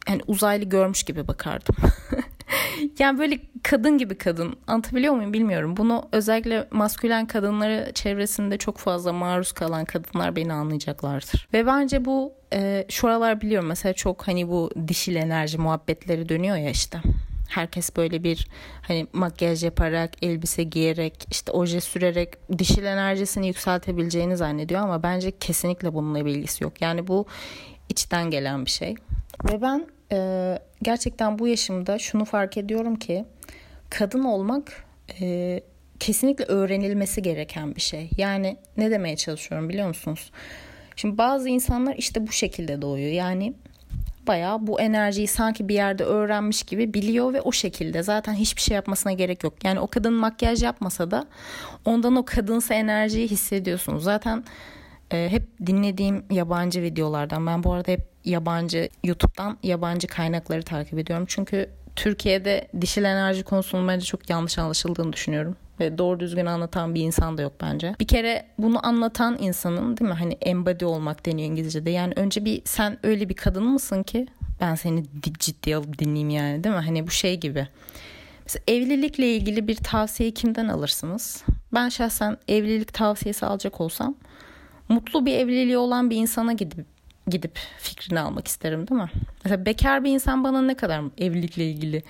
[0.09, 1.75] yani uzaylı görmüş gibi bakardım.
[2.99, 5.77] yani böyle kadın gibi kadın anlatabiliyor muyum bilmiyorum.
[5.77, 11.47] Bunu özellikle maskülen kadınları çevresinde çok fazla maruz kalan kadınlar beni anlayacaklardır.
[11.53, 16.57] Ve bence bu e, şu aralar biliyorum mesela çok hani bu dişil enerji muhabbetleri dönüyor
[16.57, 17.01] ya işte.
[17.49, 18.47] Herkes böyle bir
[18.81, 25.93] hani makyaj yaparak, elbise giyerek, işte oje sürerek dişil enerjisini yükseltebileceğini zannediyor ama bence kesinlikle
[25.93, 26.81] bununla bir ilgisi yok.
[26.81, 27.25] Yani bu
[27.89, 28.95] içten gelen bir şey.
[29.43, 33.25] Ve ben e, gerçekten bu yaşımda şunu fark ediyorum ki
[33.89, 34.85] kadın olmak
[35.21, 35.59] e,
[35.99, 38.09] kesinlikle öğrenilmesi gereken bir şey.
[38.17, 40.31] Yani ne demeye çalışıyorum biliyor musunuz?
[40.95, 43.11] Şimdi bazı insanlar işte bu şekilde doğuyor.
[43.11, 43.53] Yani
[44.27, 48.75] bayağı bu enerjiyi sanki bir yerde öğrenmiş gibi biliyor ve o şekilde zaten hiçbir şey
[48.75, 49.53] yapmasına gerek yok.
[49.63, 51.27] Yani o kadın makyaj yapmasa da
[51.85, 54.03] ondan o kadınsa enerjiyi hissediyorsunuz.
[54.03, 54.43] Zaten
[55.11, 61.25] e, hep dinlediğim yabancı videolardan ben bu arada hep yabancı YouTube'dan yabancı kaynakları takip ediyorum.
[61.27, 65.55] Çünkü Türkiye'de dişil enerji konusunun bence çok yanlış anlaşıldığını düşünüyorum.
[65.79, 67.95] Ve doğru düzgün anlatan bir insan da yok bence.
[67.99, 71.89] Bir kere bunu anlatan insanın değil mi hani embody olmak deniyor İngilizce'de.
[71.89, 74.27] Yani önce bir sen öyle bir kadın mısın ki
[74.61, 75.03] ben seni
[75.39, 76.81] ciddiye alıp dinleyeyim yani değil mi?
[76.81, 77.67] Hani bu şey gibi.
[78.45, 81.43] Mesela evlilikle ilgili bir tavsiyeyi kimden alırsınız?
[81.73, 84.15] Ben şahsen evlilik tavsiyesi alacak olsam
[84.89, 86.96] mutlu bir evliliği olan bir insana gidip
[87.27, 89.09] gidip fikrini almak isterim değil mi?
[89.43, 92.03] Mesela bekar bir insan bana ne kadar evlilikle ilgili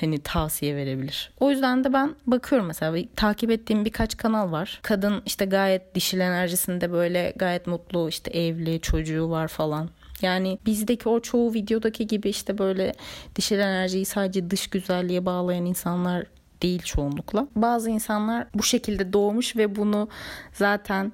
[0.00, 1.32] hani tavsiye verebilir.
[1.40, 4.80] O yüzden de ben bakıyorum mesela takip ettiğim birkaç kanal var.
[4.82, 9.90] Kadın işte gayet dişil enerjisinde böyle gayet mutlu işte evli çocuğu var falan.
[10.22, 12.92] Yani bizdeki o çoğu videodaki gibi işte böyle
[13.36, 16.26] dişil enerjiyi sadece dış güzelliğe bağlayan insanlar
[16.62, 17.46] değil çoğunlukla.
[17.56, 20.08] Bazı insanlar bu şekilde doğmuş ve bunu
[20.52, 21.12] zaten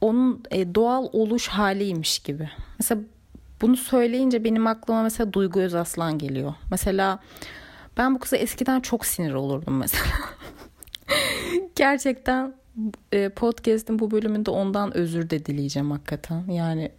[0.00, 2.50] onun e, doğal oluş haliymiş gibi.
[2.78, 3.00] Mesela
[3.60, 6.54] bunu söyleyince benim aklıma mesela Duygu Özaslan geliyor.
[6.70, 7.18] Mesela
[7.96, 10.04] ben bu kıza eskiden çok sinir olurdum mesela.
[11.76, 12.54] Gerçekten
[13.12, 16.44] e, podcast'in bu bölümünde ondan özür de dileyeceğim hakikaten.
[16.50, 16.92] Yani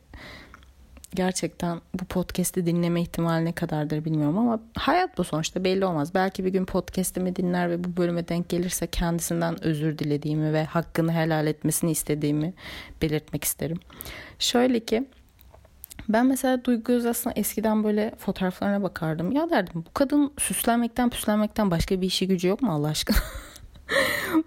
[1.16, 6.14] gerçekten bu podcast'i dinleme ihtimali ne kadardır bilmiyorum ama hayat bu sonuçta belli olmaz.
[6.14, 11.14] Belki bir gün podcast'imi dinler ve bu bölüme denk gelirse kendisinden özür dilediğimi ve hakkını
[11.14, 12.54] helal etmesini istediğimi
[13.02, 13.80] belirtmek isterim.
[14.40, 15.06] Şöyle ki
[16.10, 19.32] ben mesela Duygu Özas'ın eskiden böyle fotoğraflarına bakardım.
[19.32, 23.18] Ya derdim bu kadın süslenmekten püslenmekten başka bir işi gücü yok mu Allah aşkına?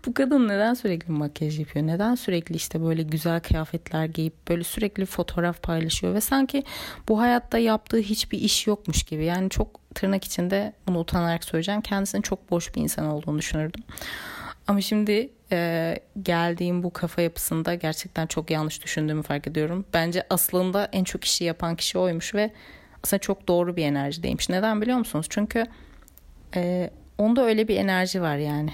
[0.06, 1.86] bu kadın neden sürekli makyaj yapıyor?
[1.86, 6.64] Neden sürekli işte böyle güzel kıyafetler giyip böyle sürekli fotoğraf paylaşıyor ve sanki
[7.08, 9.24] bu hayatta yaptığı hiçbir iş yokmuş gibi.
[9.24, 11.80] Yani çok tırnak içinde bunu utanarak söyleyeceğim.
[11.80, 13.84] Kendisinin çok boş bir insan olduğunu düşünürdüm.
[14.68, 19.84] Ama şimdi e, geldiğim bu kafa yapısında gerçekten çok yanlış düşündüğümü fark ediyorum.
[19.94, 22.50] Bence aslında en çok işi yapan kişi oymuş ve
[23.04, 24.48] aslında çok doğru bir enerjideymiş.
[24.48, 25.26] Neden biliyor musunuz?
[25.30, 25.66] Çünkü
[26.56, 28.72] e, onda öyle bir enerji var yani.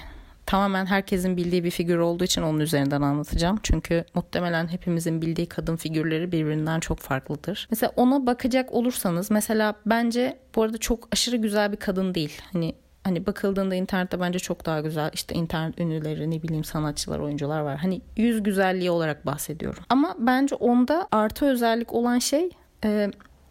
[0.48, 3.58] Tamamen herkesin bildiği bir figür olduğu için onun üzerinden anlatacağım.
[3.62, 7.68] Çünkü muhtemelen hepimizin bildiği kadın figürleri birbirinden çok farklıdır.
[7.70, 12.40] Mesela ona bakacak olursanız mesela bence bu arada çok aşırı güzel bir kadın değil.
[12.52, 17.60] Hani hani bakıldığında internette bence çok daha güzel işte internet ünlüleri ne bileyim sanatçılar oyuncular
[17.60, 17.76] var.
[17.76, 19.82] Hani yüz güzelliği olarak bahsediyorum.
[19.88, 22.50] Ama bence onda artı özellik olan şey
[22.84, 23.10] e,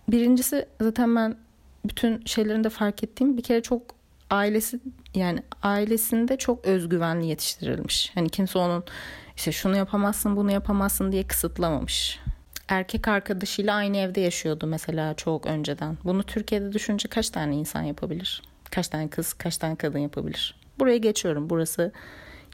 [0.10, 1.36] birincisi zaten ben
[1.86, 3.81] bütün şeylerinde fark ettiğim bir kere çok
[4.29, 4.79] ailesi
[5.17, 8.12] yani ailesinde çok özgüvenli yetiştirilmiş.
[8.15, 8.84] Hani kimse onun
[9.36, 12.19] işte şunu yapamazsın bunu yapamazsın diye kısıtlamamış.
[12.67, 15.97] Erkek arkadaşıyla aynı evde yaşıyordu mesela çok önceden.
[16.03, 18.41] Bunu Türkiye'de düşünce kaç tane insan yapabilir?
[18.71, 20.56] Kaç tane kız, kaç tane kadın yapabilir?
[20.80, 21.49] Buraya geçiyorum.
[21.49, 21.91] Burası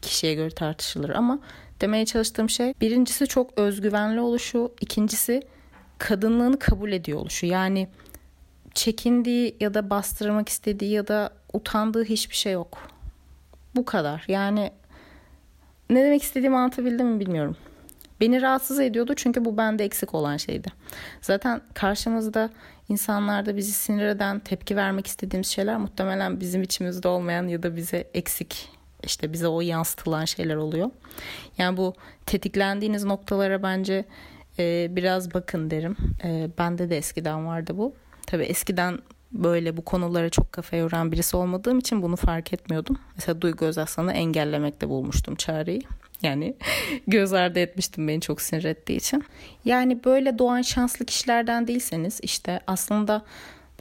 [0.02, 1.39] kişiye göre tartışılır ama
[1.82, 5.41] demeye çalıştığım şey birincisi çok özgüvenli oluşu, ikincisi
[5.97, 7.45] kadınlığını kabul ediyor oluşu.
[7.45, 7.88] Yani
[8.73, 12.78] çekindiği ya da bastırmak istediği ya da utandığı hiçbir şey yok.
[13.76, 14.26] Bu kadar.
[14.28, 14.72] Yani
[15.89, 17.58] ne demek istediğimi anlatabildim mi bilmiyorum.
[18.22, 20.68] Beni rahatsız ediyordu çünkü bu bende eksik olan şeydi.
[21.22, 22.50] Zaten karşımızda
[22.89, 28.08] insanlarda bizi sinir eden, tepki vermek istediğimiz şeyler muhtemelen bizim içimizde olmayan ya da bize
[28.13, 28.70] eksik
[29.04, 30.89] işte bize o yansıtılan şeyler oluyor.
[31.58, 31.94] Yani bu
[32.26, 34.06] tetiklendiğiniz noktalara bence
[34.60, 35.98] e, biraz bakın derim.
[36.24, 37.94] E, bende de eskiden vardı bu.
[38.28, 39.00] Tabii eskiden
[39.34, 42.98] böyle bu konulara çok kafa yoran birisi olmadığım için bunu fark etmiyordum.
[43.15, 45.82] Mesela Duygu Özaslan'ı engellemekte bulmuştum çareyi.
[46.22, 46.56] Yani
[47.08, 49.24] göz ardı etmiştim beni çok sinir ettiği için.
[49.65, 53.26] Yani böyle doğan şanslı kişilerden değilseniz işte aslında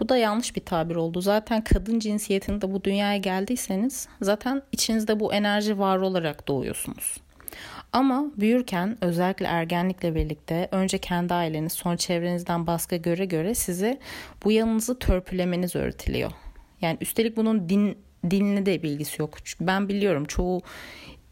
[0.00, 1.20] bu da yanlış bir tabir oldu.
[1.20, 7.16] Zaten kadın cinsiyetinde bu dünyaya geldiyseniz zaten içinizde bu enerji var olarak doğuyorsunuz.
[7.92, 13.98] Ama büyürken özellikle ergenlikle birlikte önce kendi aileniz sonra çevrenizden baskı göre göre sizi
[14.44, 16.32] bu yanınızı törpülemeniz öğretiliyor.
[16.80, 17.98] Yani üstelik bunun din
[18.30, 19.34] dinle de bilgisi yok.
[19.60, 20.62] Ben biliyorum çoğu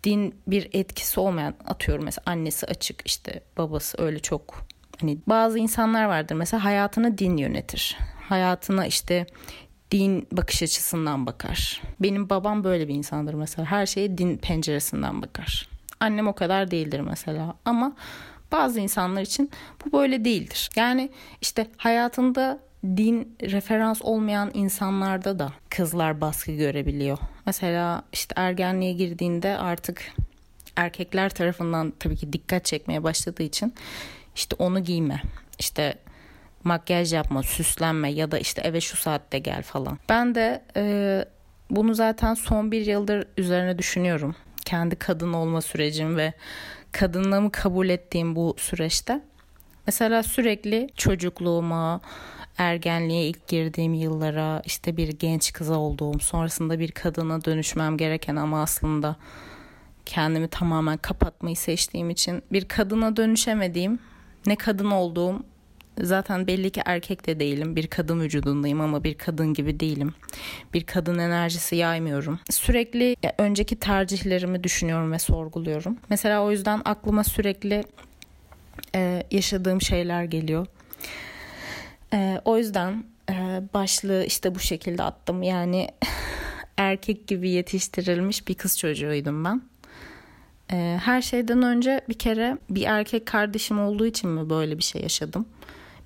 [0.04, 4.66] din bir etkisi olmayan atıyorum mesela annesi açık işte babası öyle çok
[5.00, 7.98] hani bazı insanlar vardır mesela hayatını din yönetir.
[8.28, 9.26] Hayatına işte
[9.90, 11.82] din bakış açısından bakar.
[12.00, 13.70] Benim babam böyle bir insandır mesela.
[13.70, 15.69] Her şeye din penceresinden bakar.
[16.00, 17.54] Annem o kadar değildir mesela.
[17.64, 17.96] Ama
[18.52, 19.50] bazı insanlar için
[19.84, 20.70] bu böyle değildir.
[20.76, 21.10] Yani
[21.40, 27.18] işte hayatında din referans olmayan insanlarda da kızlar baskı görebiliyor.
[27.46, 30.12] Mesela işte ergenliğe girdiğinde artık
[30.76, 33.74] erkekler tarafından tabii ki dikkat çekmeye başladığı için
[34.36, 35.22] işte onu giyme,
[35.58, 35.94] işte
[36.64, 39.98] makyaj yapma, süslenme ya da işte eve şu saatte gel falan.
[40.08, 41.24] Ben de e,
[41.70, 44.36] bunu zaten son bir yıldır üzerine düşünüyorum.
[44.70, 46.32] Kendi kadın olma sürecim ve
[46.92, 49.20] kadınlığımı kabul ettiğim bu süreçte.
[49.86, 52.00] Mesela sürekli çocukluğuma,
[52.58, 58.62] ergenliğe ilk girdiğim yıllara işte bir genç kız olduğum sonrasında bir kadına dönüşmem gereken ama
[58.62, 59.16] aslında
[60.06, 63.98] kendimi tamamen kapatmayı seçtiğim için bir kadına dönüşemediğim
[64.46, 65.42] ne kadın olduğum
[66.02, 70.14] zaten belli ki erkek de değilim bir kadın vücudundayım ama bir kadın gibi değilim
[70.74, 77.84] bir kadın enerjisi yaymıyorum sürekli önceki tercihlerimi düşünüyorum ve sorguluyorum mesela o yüzden aklıma sürekli
[78.94, 80.66] e, yaşadığım şeyler geliyor
[82.12, 85.42] ee, o yüzden e, başlığı işte bu şekilde attım.
[85.42, 85.88] Yani
[86.76, 89.62] erkek gibi yetiştirilmiş bir kız çocuğuydum ben.
[90.72, 95.02] Ee, her şeyden önce bir kere bir erkek kardeşim olduğu için mi böyle bir şey
[95.02, 95.46] yaşadım?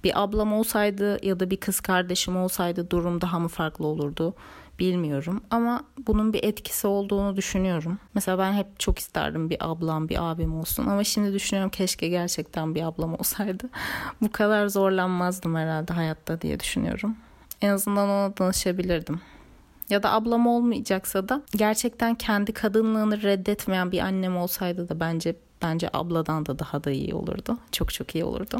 [0.05, 4.35] Bir ablam olsaydı ya da bir kız kardeşim olsaydı durum daha mı farklı olurdu?
[4.79, 7.99] bilmiyorum ama bunun bir etkisi olduğunu düşünüyorum.
[8.15, 12.75] Mesela ben hep çok isterdim bir ablam, bir abim olsun ama şimdi düşünüyorum keşke gerçekten
[12.75, 13.65] bir ablam olsaydı.
[14.23, 17.17] Bu kadar zorlanmazdım herhalde hayatta diye düşünüyorum.
[17.61, 19.21] En azından ona danışabilirdim.
[19.91, 25.91] Ya da ablam olmayacaksa da gerçekten kendi kadınlığını reddetmeyen bir annem olsaydı da bence bence
[25.93, 27.59] abladan da daha da iyi olurdu.
[27.73, 28.57] Çok çok iyi olurdu.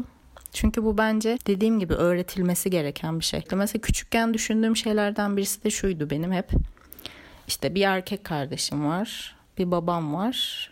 [0.55, 3.43] Çünkü bu bence dediğim gibi öğretilmesi gereken bir şey.
[3.51, 6.49] Mesela küçükken düşündüğüm şeylerden birisi de şuydu benim hep.
[7.47, 10.69] İşte bir erkek kardeşim var, bir babam var.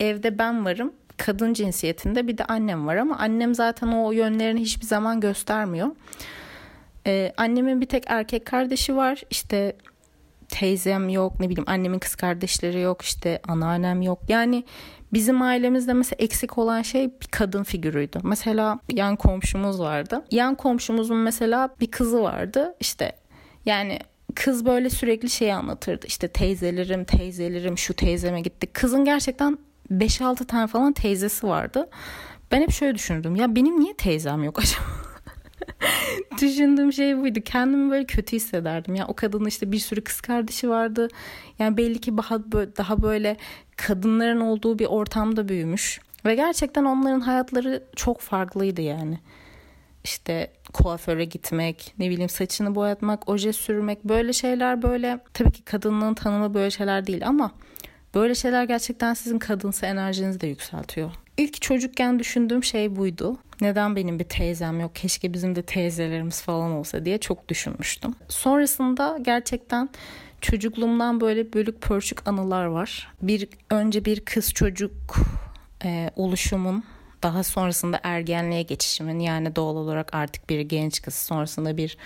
[0.00, 0.92] Evde ben varım.
[1.16, 5.88] Kadın cinsiyetinde bir de annem var ama annem zaten o yönlerini hiçbir zaman göstermiyor.
[7.06, 9.22] Ee, annemin bir tek erkek kardeşi var.
[9.30, 9.76] İşte
[10.48, 14.20] teyzem yok ne bileyim annemin kız kardeşleri yok işte anneannem yok.
[14.28, 14.64] Yani
[15.12, 18.18] bizim ailemizde mesela eksik olan şey bir kadın figürüydü.
[18.22, 20.24] Mesela yan komşumuz vardı.
[20.30, 22.74] Yan komşumuzun mesela bir kızı vardı.
[22.80, 23.12] İşte
[23.66, 23.98] yani
[24.34, 26.06] kız böyle sürekli şey anlatırdı.
[26.06, 28.66] İşte teyzelerim, teyzelerim, şu teyzeme gitti.
[28.66, 29.58] Kızın gerçekten
[29.90, 31.90] 5-6 tane falan teyzesi vardı.
[32.52, 33.36] Ben hep şöyle düşündüm.
[33.36, 34.84] Ya benim niye teyzem yok acaba?
[36.40, 37.40] Düşündüğüm şey buydu.
[37.44, 38.94] Kendimi böyle kötü hissederdim.
[38.94, 41.08] Ya o kadının işte bir sürü kız kardeşi vardı.
[41.58, 42.16] Yani belli ki
[42.76, 43.36] daha böyle
[43.86, 46.00] kadınların olduğu bir ortamda büyümüş.
[46.24, 49.18] Ve gerçekten onların hayatları çok farklıydı yani.
[50.04, 56.14] İşte kuaföre gitmek, ne bileyim saçını boyatmak, oje sürmek böyle şeyler böyle tabii ki kadınlığın
[56.14, 57.52] tanımı böyle şeyler değil ama
[58.14, 61.10] böyle şeyler gerçekten sizin kadınsı enerjinizi de yükseltiyor.
[61.36, 63.36] İlk çocukken düşündüğüm şey buydu.
[63.60, 64.94] Neden benim bir teyzem yok?
[64.94, 68.14] Keşke bizim de teyzelerimiz falan olsa diye çok düşünmüştüm.
[68.28, 69.88] Sonrasında gerçekten
[70.42, 73.08] çocukluğumdan böyle bölük pörçük anılar var.
[73.22, 74.92] Bir önce bir kız çocuk
[75.84, 76.84] e, oluşumun
[77.22, 81.96] daha sonrasında ergenliğe geçişimin yani doğal olarak artık bir genç kız sonrasında bir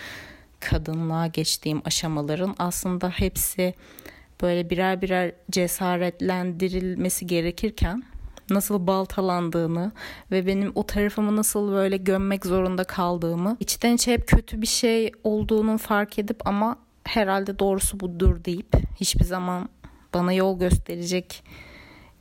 [0.59, 3.73] kadınlığa geçtiğim aşamaların aslında hepsi
[4.41, 8.03] böyle birer birer cesaretlendirilmesi gerekirken
[8.49, 9.91] nasıl baltalandığını
[10.31, 15.11] ve benim o tarafımı nasıl böyle gömmek zorunda kaldığımı içten içe hep kötü bir şey
[15.23, 19.69] olduğunu fark edip ama herhalde doğrusu budur deyip hiçbir zaman
[20.13, 21.43] bana yol gösterecek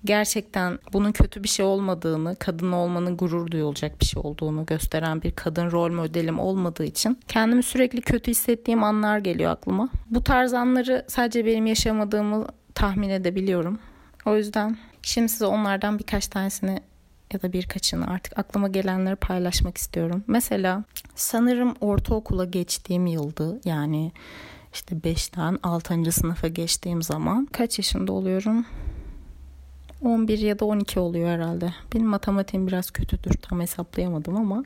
[0.04, 5.30] gerçekten bunun kötü bir şey olmadığını, kadın olmanın gurur duyulacak bir şey olduğunu gösteren bir
[5.30, 9.88] kadın rol modelim olmadığı için kendimi sürekli kötü hissettiğim anlar geliyor aklıma.
[10.10, 13.78] Bu tarz anları sadece benim yaşamadığımı tahmin edebiliyorum.
[14.26, 16.80] O yüzden şimdi size onlardan birkaç tanesini
[17.32, 20.24] ya da birkaçını artık aklıma gelenleri paylaşmak istiyorum.
[20.26, 23.60] Mesela sanırım ortaokula geçtiğim yıldı.
[23.64, 24.12] Yani
[24.76, 26.12] işte 5'ten 6.
[26.12, 28.66] sınıfa geçtiğim zaman kaç yaşında oluyorum?
[30.02, 31.74] 11 ya da 12 oluyor herhalde.
[31.94, 33.32] Benim matematiğim biraz kötüdür.
[33.32, 34.64] Tam hesaplayamadım ama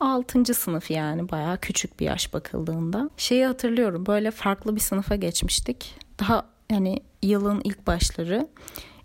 [0.00, 0.54] 6.
[0.54, 3.10] sınıf yani bayağı küçük bir yaş bakıldığında.
[3.16, 5.94] Şeyi hatırlıyorum böyle farklı bir sınıfa geçmiştik.
[6.20, 8.48] Daha yani yılın ilk başları.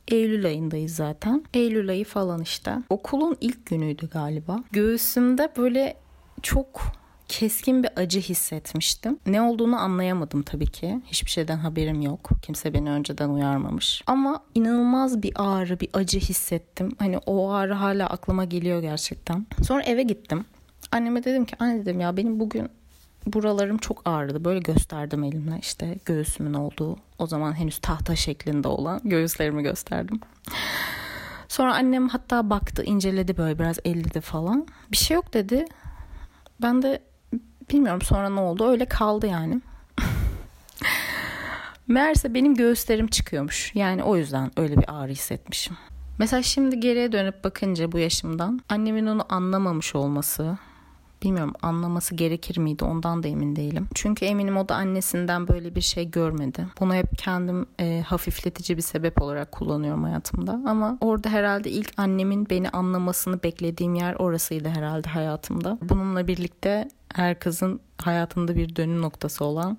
[0.08, 1.43] Eylül ayındayız zaten.
[1.53, 2.77] Eylül ayı falan işte.
[2.89, 4.63] Okulun ilk günüydü galiba.
[4.71, 5.97] Göğsümde böyle
[6.41, 6.82] çok
[7.30, 9.20] keskin bir acı hissetmiştim.
[9.26, 11.02] Ne olduğunu anlayamadım tabii ki.
[11.06, 12.30] Hiçbir şeyden haberim yok.
[12.42, 14.04] Kimse beni önceden uyarmamış.
[14.08, 16.92] Ama inanılmaz bir ağrı, bir acı hissettim.
[17.00, 19.48] Hani o ağrı hala aklıma geliyor gerçekten.
[19.63, 20.46] Sonra eve gittim.
[20.92, 22.70] Anneme dedim ki anne dedim ya benim bugün
[23.26, 24.46] buralarım çok ağrıdı.
[24.46, 30.20] Böyle gösterdim elimle işte göğsümün olduğu o zaman henüz tahta şeklinde olan göğüslerimi gösterdim.
[31.48, 34.68] Sonra annem hatta baktı inceledi böyle biraz elledi falan.
[34.92, 35.65] Bir şey yok dedi.
[36.62, 37.02] Ben de
[37.69, 39.62] bilmiyorum sonra ne oldu öyle kaldı yani.
[41.88, 43.71] Meğerse benim göğüslerim çıkıyormuş.
[43.75, 45.77] Yani o yüzden öyle bir ağrı hissetmişim.
[46.19, 50.58] Mesela şimdi geriye dönüp bakınca bu yaşımdan annemin onu anlamamış olması,
[51.23, 53.88] bilmiyorum anlaması gerekir miydi ondan da emin değilim.
[53.95, 56.67] Çünkü eminim o da annesinden böyle bir şey görmedi.
[56.79, 60.51] Bunu hep kendim e, hafifletici bir sebep olarak kullanıyorum hayatımda.
[60.51, 65.77] Ama orada herhalde ilk annemin beni anlamasını beklediğim yer orasıydı herhalde hayatımda.
[65.82, 69.78] Bununla birlikte her kızın hayatında bir dönüm noktası olan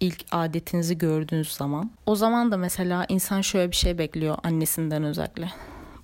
[0.00, 1.90] ilk adetinizi gördüğünüz zaman.
[2.06, 5.50] O zaman da mesela insan şöyle bir şey bekliyor annesinden özellikle.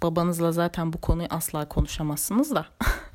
[0.03, 2.67] Babanızla zaten bu konuyu asla konuşamazsınız da.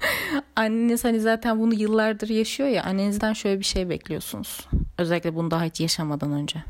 [0.55, 4.67] Anneniz hani zaten bunu yıllardır yaşıyor ya annenizden şöyle bir şey bekliyorsunuz.
[4.97, 6.63] Özellikle bunu daha hiç yaşamadan önce.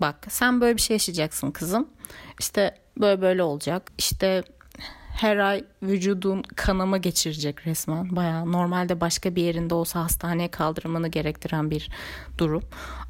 [0.00, 1.88] Bak sen böyle bir şey yaşayacaksın kızım.
[2.40, 3.92] İşte böyle böyle olacak.
[3.98, 4.42] İşte
[5.22, 8.16] her ay vücudun kanama geçirecek resmen.
[8.16, 11.90] Baya normalde başka bir yerinde olsa hastaneye kaldırmanı gerektiren bir
[12.38, 12.62] durum.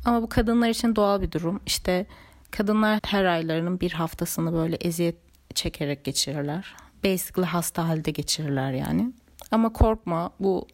[0.04, 1.60] Ama bu kadınlar için doğal bir durum.
[1.66, 2.06] İşte
[2.50, 5.16] kadınlar her aylarının bir haftasını böyle eziyet
[5.54, 6.74] çekerek geçirirler.
[7.04, 9.12] Basically hasta halde geçirirler yani.
[9.50, 10.66] Ama korkma bu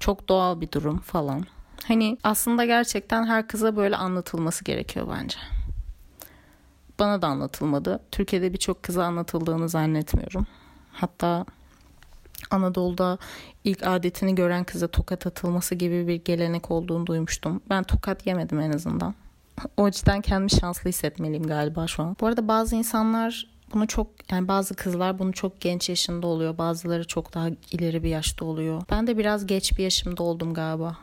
[0.00, 1.46] çok doğal bir durum falan.
[1.88, 5.38] Hani aslında gerçekten her kıza böyle anlatılması gerekiyor bence.
[6.98, 8.00] Bana da anlatılmadı.
[8.12, 10.46] Türkiye'de birçok kıza anlatıldığını zannetmiyorum.
[10.92, 11.44] Hatta
[12.50, 13.18] Anadolu'da
[13.64, 17.60] ilk adetini gören kıza tokat atılması gibi bir gelenek olduğunu duymuştum.
[17.70, 19.14] Ben tokat yemedim en azından.
[19.76, 22.16] O açıdan kendimi şanslı hissetmeliyim galiba şu an.
[22.20, 26.58] Bu arada bazı insanlar bunu çok yani bazı kızlar bunu çok genç yaşında oluyor.
[26.58, 28.82] Bazıları çok daha ileri bir yaşta oluyor.
[28.90, 30.96] Ben de biraz geç bir yaşımda oldum galiba.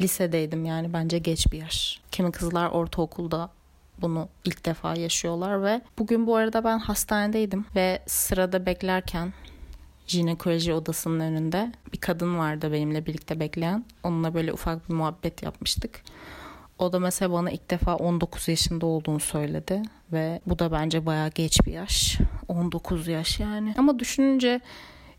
[0.00, 2.00] Lisedeydim yani bence geç bir yaş.
[2.10, 3.50] Kimi kızlar ortaokulda
[3.98, 9.32] bunu ilk defa yaşıyorlar ve bugün bu arada ben hastanedeydim ve sırada beklerken
[10.06, 13.84] jinekoloji odasının önünde bir kadın vardı benimle birlikte bekleyen.
[14.02, 16.02] Onunla böyle ufak bir muhabbet yapmıştık.
[16.78, 19.82] O da mesela bana ilk defa 19 yaşında olduğunu söyledi
[20.12, 22.18] ve bu da bence bayağı geç bir yaş.
[22.48, 23.74] 19 yaş yani.
[23.78, 24.60] Ama düşününce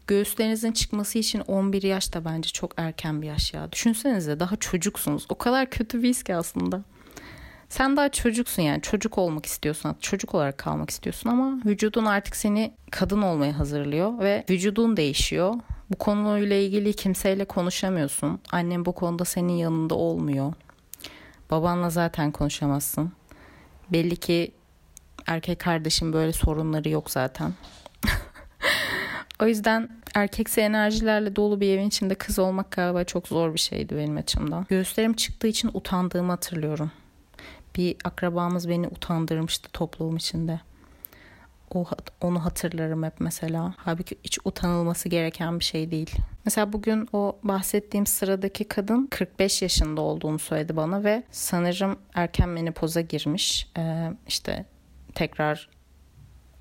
[0.08, 3.72] göğüslerinizin çıkması için 11 yaş da bence çok erken bir yaş ya.
[3.72, 5.26] Düşünsenize daha çocuksunuz.
[5.30, 6.84] O kadar kötü bir his ki aslında.
[7.74, 12.74] Sen daha çocuksun yani çocuk olmak istiyorsun çocuk olarak kalmak istiyorsun ama vücudun artık seni
[12.92, 15.54] kadın olmaya hazırlıyor ve vücudun değişiyor.
[15.90, 18.40] Bu konuyla ilgili kimseyle konuşamıyorsun.
[18.52, 20.54] Annem bu konuda senin yanında olmuyor.
[21.52, 23.12] Babanla zaten konuşamazsın.
[23.92, 24.52] Belli ki
[25.28, 27.54] erkek kardeşim böyle sorunları yok zaten.
[29.42, 33.96] o yüzden erkeksi enerjilerle dolu bir evin içinde kız olmak galiba çok zor bir şeydi
[33.96, 34.66] benim açımdan.
[34.70, 36.92] Göğüslerim çıktığı için utandığımı hatırlıyorum.
[37.76, 40.60] Bir akrabamız beni utandırmıştı toplum içinde.
[41.74, 41.86] O,
[42.22, 43.74] onu hatırlarım hep mesela.
[43.78, 46.12] Halbuki hiç utanılması gereken bir şey değil.
[46.46, 53.02] Mesela bugün o bahsettiğim sıradaki kadın 45 yaşında olduğunu söyledi bana ve sanırım erken menopoza
[53.02, 53.68] girmiş.
[53.78, 54.66] Ee, işte
[55.16, 55.70] tekrar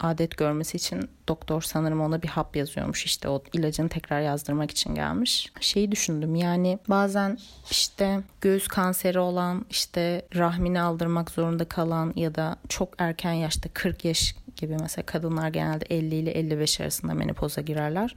[0.03, 4.95] adet görmesi için doktor sanırım ona bir hap yazıyormuş işte o ilacını tekrar yazdırmak için
[4.95, 5.53] gelmiş.
[5.61, 7.39] Şeyi düşündüm yani bazen
[7.71, 14.05] işte göğüs kanseri olan işte rahmini aldırmak zorunda kalan ya da çok erken yaşta 40
[14.05, 18.17] yaş gibi mesela kadınlar genelde 50 ile 55 arasında menopoza girerler.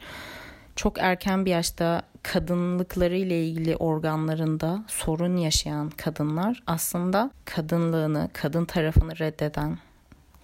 [0.75, 9.19] Çok erken bir yaşta kadınlıkları ile ilgili organlarında sorun yaşayan kadınlar aslında kadınlığını, kadın tarafını
[9.19, 9.77] reddeden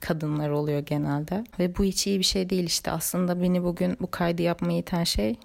[0.01, 1.43] kadınlar oluyor genelde.
[1.59, 2.91] Ve bu hiç iyi bir şey değil işte.
[2.91, 5.35] Aslında beni bugün bu kaydı yapmaya iten şey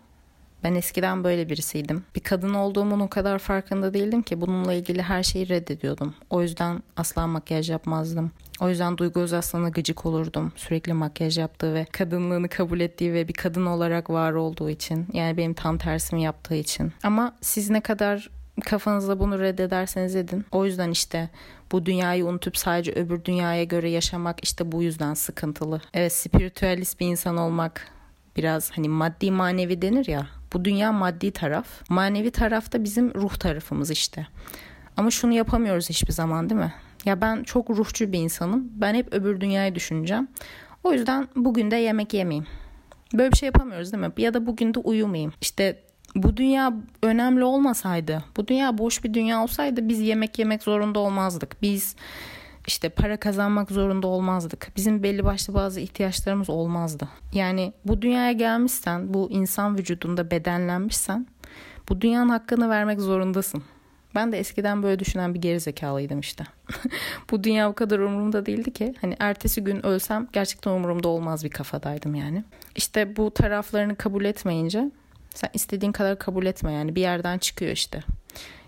[0.65, 2.05] ben eskiden böyle birisiydim.
[2.15, 6.15] Bir kadın olduğumun o kadar farkında değildim ki bununla ilgili her şeyi reddediyordum.
[6.31, 8.31] O yüzden asla makyaj yapmazdım.
[8.61, 10.53] O yüzden Duygu Özaslan'a gıcık olurdum.
[10.57, 15.07] Sürekli makyaj yaptığı ve kadınlığını kabul ettiği ve bir kadın olarak var olduğu için.
[15.13, 16.93] Yani benim tam tersimi yaptığı için.
[17.03, 18.31] Ama siz ne kadar
[18.65, 20.45] kafanızda bunu reddederseniz edin.
[20.53, 21.31] O yüzden işte
[21.73, 25.81] bu dünyayı unutup sadece öbür dünyaya göre yaşamak işte bu yüzden sıkıntılı.
[25.95, 27.89] Evet spiritüalist bir insan olmak
[28.37, 30.27] biraz hani maddi manevi denir ya.
[30.53, 31.67] Bu dünya maddi taraf.
[31.91, 34.27] Manevi tarafta bizim ruh tarafımız işte.
[34.97, 36.75] Ama şunu yapamıyoruz hiçbir zaman değil mi?
[37.05, 38.69] Ya ben çok ruhçu bir insanım.
[38.75, 40.29] Ben hep öbür dünyayı düşüneceğim.
[40.85, 42.47] O yüzden bugün de yemek yemeyeyim.
[43.15, 44.13] Böyle bir şey yapamıyoruz değil mi?
[44.17, 45.33] Ya da bugün de uyumayayım.
[45.41, 45.83] İşte
[46.23, 51.63] bu dünya önemli olmasaydı, bu dünya boş bir dünya olsaydı biz yemek yemek zorunda olmazdık.
[51.63, 51.97] Biz
[52.67, 54.73] işte para kazanmak zorunda olmazdık.
[54.77, 57.09] Bizim belli başlı bazı ihtiyaçlarımız olmazdı.
[57.33, 61.27] Yani bu dünyaya gelmişsen, bu insan vücudunda bedenlenmişsen
[61.89, 63.63] bu dünyanın hakkını vermek zorundasın.
[64.15, 66.45] Ben de eskiden böyle düşünen bir gerizekalıydım işte.
[67.31, 68.95] bu dünya o kadar umurumda değildi ki.
[69.01, 72.45] Hani ertesi gün ölsem gerçekten umurumda olmaz bir kafadaydım yani.
[72.77, 74.91] İşte bu taraflarını kabul etmeyince
[75.37, 78.03] sen istediğin kadar kabul etme yani bir yerden çıkıyor işte.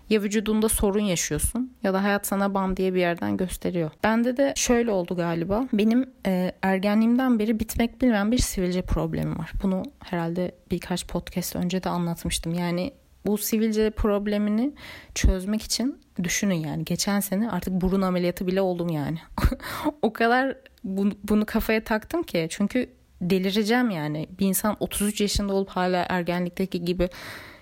[0.09, 3.91] Ya vücudunda sorun yaşıyorsun ya da hayat sana bam diye bir yerden gösteriyor.
[4.03, 5.67] Bende de şöyle oldu galiba.
[5.73, 9.51] Benim e, ergenliğimden beri bitmek bilmeyen bir sivilce problemim var.
[9.63, 12.53] Bunu herhalde birkaç podcast önce de anlatmıştım.
[12.53, 12.93] Yani
[13.25, 14.73] bu sivilce problemini
[15.15, 19.17] çözmek için düşünün yani geçen sene artık burun ameliyatı bile oldum yani.
[20.01, 22.89] o kadar bunu, bunu kafaya taktım ki çünkü
[23.21, 24.27] delireceğim yani.
[24.39, 27.09] Bir insan 33 yaşında olup hala ergenlikteki gibi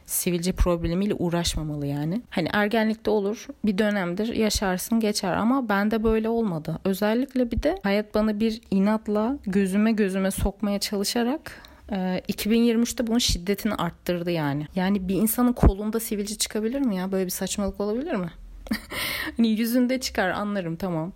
[0.05, 2.21] sivilce problemiyle uğraşmamalı yani.
[2.29, 6.79] Hani ergenlikte olur bir dönemdir yaşarsın geçer ama bende böyle olmadı.
[6.83, 13.75] Özellikle bir de hayat bana bir inatla gözüme gözüme sokmaya çalışarak 2023'te e, bunun şiddetini
[13.75, 14.67] arttırdı yani.
[14.75, 17.11] Yani bir insanın kolunda sivilce çıkabilir mi ya?
[17.11, 18.29] Böyle bir saçmalık olabilir mi?
[19.37, 21.11] hani yüzünde çıkar anlarım tamam.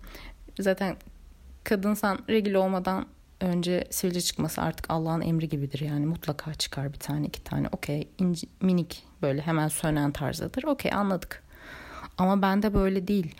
[0.60, 0.96] Zaten
[1.64, 3.06] kadınsan regil olmadan
[3.42, 6.06] önce sivilce çıkması artık Allah'ın emri gibidir yani.
[6.06, 7.68] Mutlaka çıkar bir tane iki tane.
[7.72, 8.08] Okey
[8.60, 11.42] minik böyle hemen sönen tarzdadır okey anladık.
[12.18, 13.34] Ama bende böyle değil.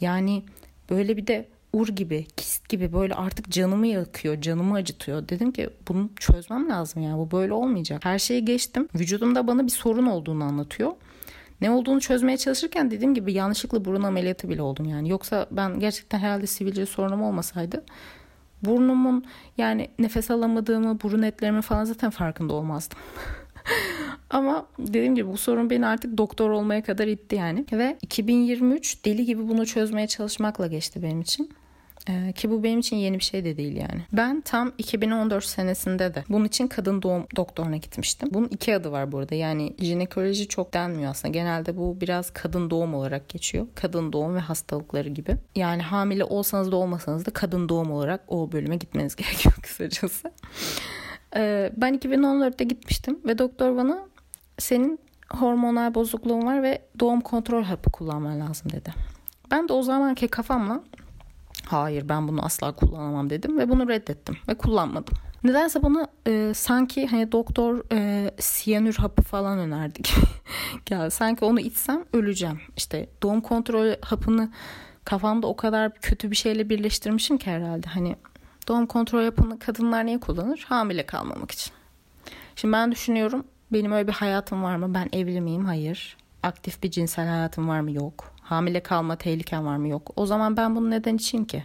[0.00, 0.44] Yani
[0.90, 5.28] böyle bir de ur gibi kist gibi böyle artık canımı yakıyor canımı acıtıyor.
[5.28, 8.04] Dedim ki bunu çözmem lazım yani bu böyle olmayacak.
[8.04, 8.88] Her şeyi geçtim.
[8.94, 10.92] Vücudumda bana bir sorun olduğunu anlatıyor.
[11.60, 15.08] Ne olduğunu çözmeye çalışırken dediğim gibi yanlışlıkla burun ameliyatı bile oldum yani.
[15.08, 17.84] Yoksa ben gerçekten herhalde sivilce sorunum olmasaydı
[18.62, 19.24] burnumun
[19.58, 22.98] yani nefes alamadığımı, burun etlerimin falan zaten farkında olmazdım.
[24.30, 27.66] Ama dediğim gibi bu sorun beni artık doktor olmaya kadar itti yani.
[27.72, 31.50] Ve 2023 deli gibi bunu çözmeye çalışmakla geçti benim için.
[32.08, 34.02] Ee, ki bu benim için yeni bir şey de değil yani.
[34.12, 38.28] Ben tam 2014 senesinde de bunun için kadın doğum doktoruna gitmiştim.
[38.32, 39.34] Bunun iki adı var burada.
[39.34, 41.32] Yani jinekoloji çok denmiyor aslında.
[41.32, 43.66] Genelde bu biraz kadın doğum olarak geçiyor.
[43.74, 45.36] Kadın doğum ve hastalıkları gibi.
[45.56, 50.32] Yani hamile olsanız da olmasanız da kadın doğum olarak o bölüme gitmeniz gerekiyor kısacası.
[51.36, 54.08] Ee, ben 2014'te gitmiştim ve doktor bana
[54.58, 54.98] senin
[55.30, 58.94] hormonal bozukluğun var ve doğum kontrol hapı kullanman lazım dedi.
[59.50, 60.82] Ben de o zamanki kafamla
[61.72, 65.14] hayır ben bunu asla kullanamam dedim ve bunu reddettim ve kullanmadım.
[65.44, 72.04] Nedense bana e, sanki hani doktor e, siyanür hapı falan önerdi gibi Sanki onu içsem
[72.12, 72.60] öleceğim.
[72.76, 74.50] İşte doğum kontrol hapını
[75.04, 77.86] kafamda o kadar kötü bir şeyle birleştirmişim ki herhalde.
[77.86, 78.16] Hani
[78.68, 80.66] doğum kontrol hapını kadınlar niye kullanır?
[80.68, 81.72] Hamile kalmamak için.
[82.56, 84.94] Şimdi ben düşünüyorum benim öyle bir hayatım var mı?
[84.94, 85.64] Ben evli miyim?
[85.64, 86.16] Hayır.
[86.42, 87.92] Aktif bir cinsel hayatım var mı?
[87.92, 88.34] Yok.
[88.48, 89.88] Hamile kalma tehlikem var mı?
[89.88, 90.10] Yok.
[90.16, 91.62] O zaman ben bunu neden içeyim ki?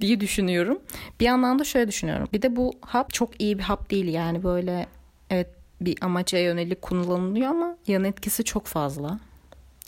[0.00, 0.78] diye düşünüyorum.
[1.20, 2.28] Bir yandan da şöyle düşünüyorum.
[2.32, 4.86] Bir de bu hap çok iyi bir hap değil yani böyle
[5.30, 5.48] evet
[5.80, 9.18] bir amaca yönelik kullanılıyor ama yan etkisi çok fazla.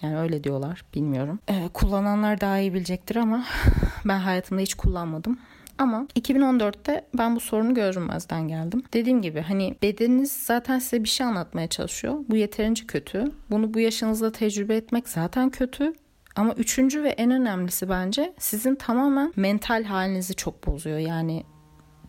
[0.03, 1.39] Yani öyle diyorlar bilmiyorum.
[1.49, 3.45] Ee, kullananlar daha iyi bilecektir ama
[4.05, 5.39] ben hayatımda hiç kullanmadım.
[5.79, 8.83] Ama 2014'te ben bu sorunu görünmezden geldim.
[8.93, 12.15] Dediğim gibi hani bedeniniz zaten size bir şey anlatmaya çalışıyor.
[12.29, 13.25] Bu yeterince kötü.
[13.51, 15.93] Bunu bu yaşınızda tecrübe etmek zaten kötü.
[16.37, 20.99] Ama üçüncü ve en önemlisi bence sizin tamamen mental halinizi çok bozuyor.
[20.99, 21.45] Yani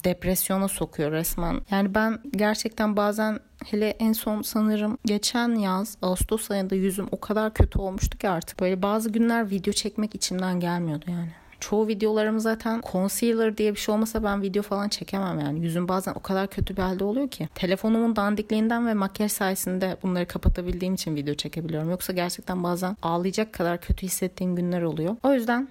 [0.03, 1.61] depresyona sokuyor resmen.
[1.71, 7.53] Yani ben gerçekten bazen hele en son sanırım geçen yaz Ağustos ayında yüzüm o kadar
[7.53, 11.31] kötü olmuştu ki artık böyle bazı günler video çekmek içimden gelmiyordu yani.
[11.59, 15.59] Çoğu videolarım zaten concealer diye bir şey olmasa ben video falan çekemem yani.
[15.59, 17.49] Yüzüm bazen o kadar kötü bir halde oluyor ki.
[17.55, 21.89] Telefonumun dandikliğinden ve makyaj sayesinde bunları kapatabildiğim için video çekebiliyorum.
[21.89, 25.15] Yoksa gerçekten bazen ağlayacak kadar kötü hissettiğim günler oluyor.
[25.23, 25.69] O yüzden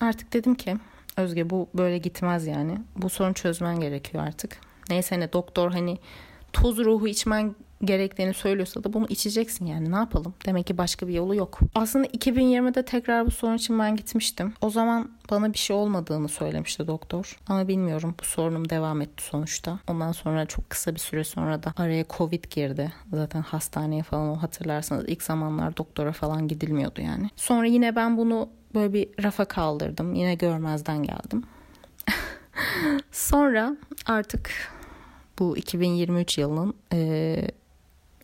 [0.00, 0.76] artık dedim ki
[1.16, 2.78] Özge bu böyle gitmez yani.
[2.96, 4.56] Bu sorunu çözmen gerekiyor artık.
[4.90, 5.98] Neyse ne doktor hani
[6.52, 7.54] toz ruhu içmen
[7.84, 10.34] gerektiğini söylüyorsa da bunu içeceksin yani ne yapalım?
[10.46, 11.60] Demek ki başka bir yolu yok.
[11.74, 14.54] Aslında 2020'de tekrar bu sorun için ben gitmiştim.
[14.60, 17.38] O zaman bana bir şey olmadığını söylemişti doktor.
[17.46, 19.78] Ama bilmiyorum bu sorunum devam etti sonuçta.
[19.88, 22.92] Ondan sonra çok kısa bir süre sonra da araya Covid girdi.
[23.12, 27.30] Zaten hastaneye falan o hatırlarsanız ilk zamanlar doktora falan gidilmiyordu yani.
[27.36, 30.14] Sonra yine ben bunu böyle bir rafa kaldırdım.
[30.14, 31.44] Yine görmezden geldim.
[33.12, 33.76] sonra
[34.06, 34.50] artık
[35.38, 37.36] bu 2023 yılının e,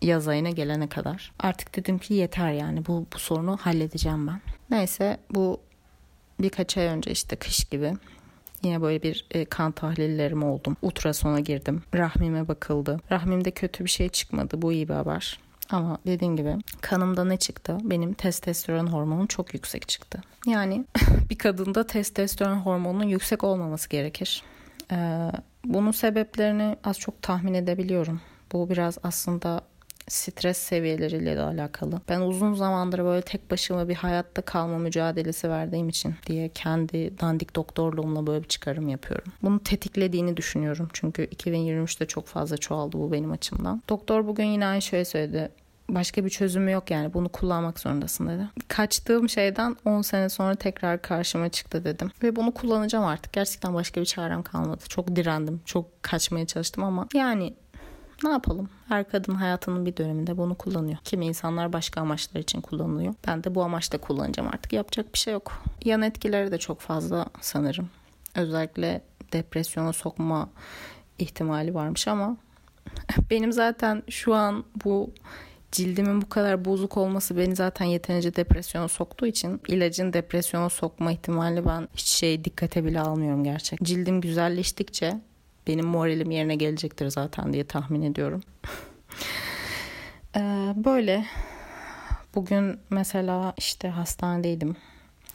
[0.06, 1.32] yaz ayına gelene kadar.
[1.38, 4.40] Artık dedim ki yeter yani bu, bu sorunu halledeceğim ben.
[4.70, 5.60] Neyse bu
[6.40, 7.94] birkaç ay önce işte kış gibi
[8.62, 10.76] Yine böyle bir e, kan tahlillerim oldum.
[10.82, 11.82] Ultrasona girdim.
[11.94, 13.00] Rahmime bakıldı.
[13.10, 14.62] Rahmimde kötü bir şey çıkmadı.
[14.62, 15.38] Bu iyi bir haber.
[15.70, 17.78] Ama dediğim gibi kanımda ne çıktı?
[17.82, 20.22] Benim testosteron hormonum çok yüksek çıktı.
[20.46, 20.84] Yani
[21.30, 24.42] bir kadında testosteron hormonunun yüksek olmaması gerekir.
[24.92, 25.30] Ee,
[25.64, 28.20] bunun sebeplerini az çok tahmin edebiliyorum.
[28.52, 29.60] Bu biraz aslında
[30.08, 32.00] stres seviyeleriyle de alakalı.
[32.08, 37.56] Ben uzun zamandır böyle tek başıma bir hayatta kalma mücadelesi verdiğim için diye kendi dandik
[37.56, 39.32] doktorluğumla böyle bir çıkarım yapıyorum.
[39.42, 40.88] Bunu tetiklediğini düşünüyorum.
[40.92, 43.82] Çünkü 2023'te çok fazla çoğaldı bu benim açımdan.
[43.88, 45.50] Doktor bugün yine aynı şey söyledi
[45.88, 48.48] başka bir çözümü yok yani bunu kullanmak zorundasın dedi.
[48.68, 52.10] Kaçtığım şeyden 10 sene sonra tekrar karşıma çıktı dedim.
[52.22, 53.32] Ve bunu kullanacağım artık.
[53.32, 54.84] Gerçekten başka bir çarem kalmadı.
[54.88, 55.60] Çok direndim.
[55.64, 57.54] Çok kaçmaya çalıştım ama yani
[58.24, 58.68] ne yapalım?
[58.88, 60.98] Her kadın hayatının bir döneminde bunu kullanıyor.
[61.04, 63.14] Kimi insanlar başka amaçlar için kullanılıyor.
[63.26, 64.72] Ben de bu amaçla kullanacağım artık.
[64.72, 65.62] Yapacak bir şey yok.
[65.84, 67.90] Yan etkileri de çok fazla sanırım.
[68.34, 69.02] Özellikle
[69.32, 70.48] depresyona sokma
[71.18, 72.36] ihtimali varmış ama
[73.30, 75.10] benim zaten şu an bu
[75.72, 81.66] cildimin bu kadar bozuk olması beni zaten yeterince depresyona soktuğu için ilacın depresyona sokma ihtimali
[81.66, 83.82] ben hiç şey dikkate bile almıyorum gerçek.
[83.82, 85.20] Cildim güzelleştikçe
[85.66, 88.42] benim moralim yerine gelecektir zaten diye tahmin ediyorum.
[90.36, 91.24] ee, böyle
[92.34, 94.76] bugün mesela işte hastanedeydim.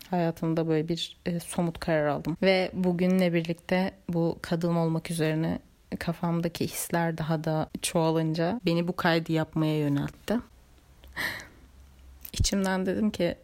[0.10, 2.38] Hayatımda böyle bir e, somut karar aldım.
[2.42, 5.60] Ve bugünle birlikte bu kadın olmak üzerine
[6.00, 10.38] kafamdaki hisler daha da çoğalınca beni bu kaydı yapmaya yöneltti.
[12.34, 13.36] İçimden dedim ki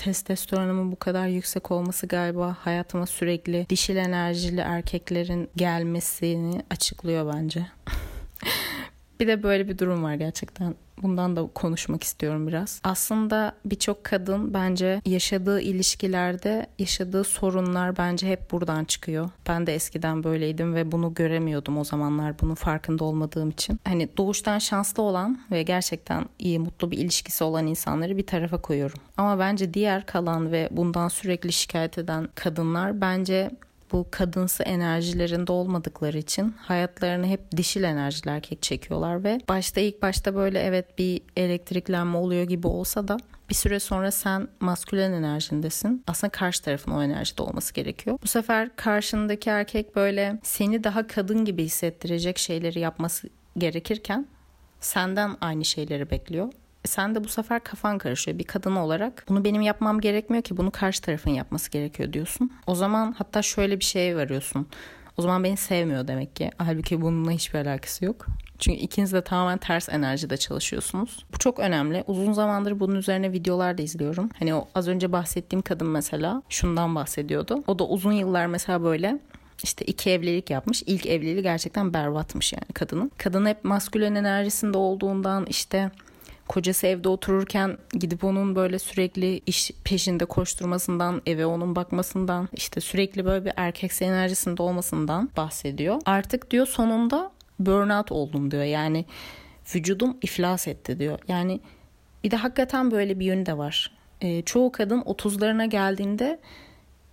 [0.00, 7.66] testosteronumun bu kadar yüksek olması galiba hayatıma sürekli dişil enerjili erkeklerin gelmesini açıklıyor bence.
[9.20, 10.74] bir de böyle bir durum var gerçekten.
[11.02, 12.80] Bundan da konuşmak istiyorum biraz.
[12.84, 19.30] Aslında birçok kadın bence yaşadığı ilişkilerde yaşadığı sorunlar bence hep buradan çıkıyor.
[19.48, 23.80] Ben de eskiden böyleydim ve bunu göremiyordum o zamanlar bunun farkında olmadığım için.
[23.84, 28.98] Hani doğuştan şanslı olan ve gerçekten iyi mutlu bir ilişkisi olan insanları bir tarafa koyuyorum.
[29.16, 33.50] Ama bence diğer kalan ve bundan sürekli şikayet eden kadınlar bence
[33.92, 40.34] bu kadınsı enerjilerinde olmadıkları için hayatlarını hep dişil enerjiler erkek çekiyorlar ve başta ilk başta
[40.34, 43.16] böyle evet bir elektriklenme oluyor gibi olsa da
[43.50, 46.04] bir süre sonra sen maskülen enerjindesin.
[46.06, 48.18] Aslında karşı tarafın o enerjide olması gerekiyor.
[48.22, 53.28] Bu sefer karşındaki erkek böyle seni daha kadın gibi hissettirecek şeyleri yapması
[53.58, 54.26] gerekirken
[54.80, 56.52] senden aynı şeyleri bekliyor.
[56.84, 59.24] Sen de bu sefer kafan karışıyor bir kadın olarak.
[59.28, 62.52] Bunu benim yapmam gerekmiyor ki bunu karşı tarafın yapması gerekiyor diyorsun.
[62.66, 64.66] O zaman hatta şöyle bir şeye varıyorsun.
[65.16, 66.50] O zaman beni sevmiyor demek ki.
[66.58, 68.26] Halbuki bununla hiçbir alakası yok.
[68.58, 71.26] Çünkü ikiniz de tamamen ters enerjide çalışıyorsunuz.
[71.34, 72.04] Bu çok önemli.
[72.06, 74.28] Uzun zamandır bunun üzerine videolar da izliyorum.
[74.38, 77.64] Hani o az önce bahsettiğim kadın mesela şundan bahsediyordu.
[77.66, 79.18] O da uzun yıllar mesela böyle
[79.62, 80.82] işte iki evlilik yapmış.
[80.86, 83.12] İlk evliliği gerçekten berbatmış yani kadının.
[83.18, 85.90] Kadın hep maskülen enerjisinde olduğundan işte
[86.50, 93.24] kocası evde otururken gidip onun böyle sürekli iş peşinde koşturmasından, eve onun bakmasından, işte sürekli
[93.24, 96.00] böyle bir erkek enerjisinde olmasından bahsediyor.
[96.06, 98.64] Artık diyor sonunda burnout oldum diyor.
[98.64, 99.04] Yani
[99.74, 101.18] vücudum iflas etti diyor.
[101.28, 101.60] Yani
[102.24, 103.92] bir de hakikaten böyle bir yönü de var.
[104.20, 106.40] E, çoğu kadın 30'larına geldiğinde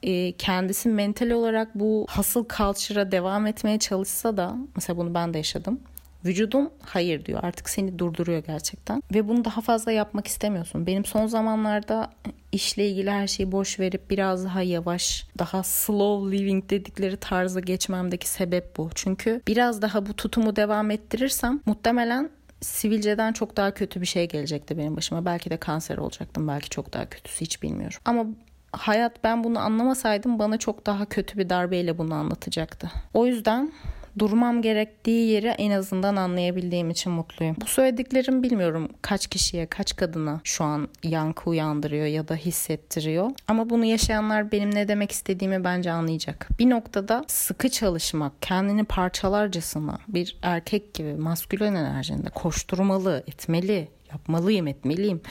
[0.04, 5.38] e, kendisi mental olarak bu hasıl culture'a devam etmeye çalışsa da mesela bunu ben de
[5.38, 5.80] yaşadım.
[6.26, 10.88] Vücudun hayır diyor artık seni durduruyor gerçekten ve bunu daha fazla yapmak istemiyorsun.
[10.88, 12.10] Benim son zamanlarda
[12.52, 18.30] işle ilgili her şeyi boş verip biraz daha yavaş, daha slow living dedikleri tarza geçmemdeki
[18.30, 18.90] sebep bu.
[18.96, 22.30] Çünkü biraz daha bu tutumu devam ettirirsem muhtemelen
[22.62, 25.26] sivilceden çok daha kötü bir şey gelecekti benim başıma.
[25.26, 26.48] Belki de kanser olacaktım.
[26.48, 27.98] Belki çok daha kötüsü hiç bilmiyorum.
[28.06, 28.26] Ama
[28.72, 32.92] hayat ben bunu anlamasaydım bana çok daha kötü bir darbeyle bunu anlatacaktı.
[33.14, 33.72] O yüzden
[34.20, 37.56] durmam gerektiği yeri en azından anlayabildiğim için mutluyum.
[37.62, 43.32] Bu söylediklerim bilmiyorum kaç kişiye, kaç kadına şu an yankı uyandırıyor ya da hissettiriyor.
[43.48, 46.48] Ama bunu yaşayanlar benim ne demek istediğimi bence anlayacak.
[46.60, 55.22] Bir noktada sıkı çalışmak, kendini parçalarcasına bir erkek gibi maskülen enerjinde koşturmalı, etmeli, yapmalıyım, etmeliyim.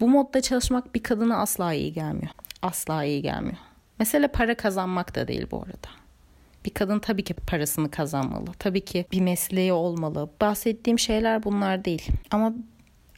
[0.00, 2.32] Bu modda çalışmak bir kadına asla iyi gelmiyor.
[2.62, 3.56] Asla iyi gelmiyor.
[3.98, 6.03] Mesele para kazanmak da değil bu arada.
[6.64, 8.52] Bir kadın tabii ki parasını kazanmalı.
[8.58, 10.30] Tabii ki bir mesleği olmalı.
[10.40, 12.08] Bahsettiğim şeyler bunlar değil.
[12.30, 12.54] Ama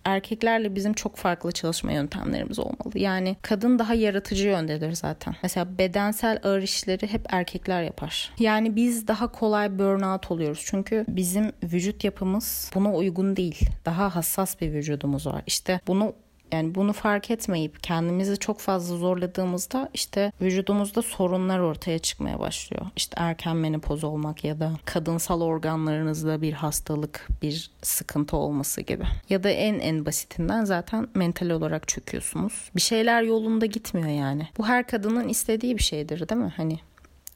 [0.07, 2.91] erkeklerle bizim çok farklı çalışma yöntemlerimiz olmalı.
[2.95, 5.35] Yani kadın daha yaratıcı yöndedir zaten.
[5.43, 8.33] Mesela bedensel ağır işleri hep erkekler yapar.
[8.39, 10.63] Yani biz daha kolay burnout oluyoruz.
[10.67, 13.69] Çünkü bizim vücut yapımız buna uygun değil.
[13.85, 15.43] Daha hassas bir vücudumuz var.
[15.47, 16.15] İşte bunu
[16.53, 22.87] yani bunu fark etmeyip kendimizi çok fazla zorladığımızda işte vücudumuzda sorunlar ortaya çıkmaya başlıyor.
[22.97, 29.05] İşte erken menopoz olmak ya da kadınsal organlarınızda bir hastalık, bir sıkıntı olması gibi.
[29.29, 32.71] Ya da en en basitinden zaten mental olarak çöküyorsunuz.
[32.77, 34.49] Bir şeyler yolunda gitmiyor yani.
[34.59, 36.53] Bu her kadının istediği bir şeydir değil mi?
[36.57, 36.79] Hani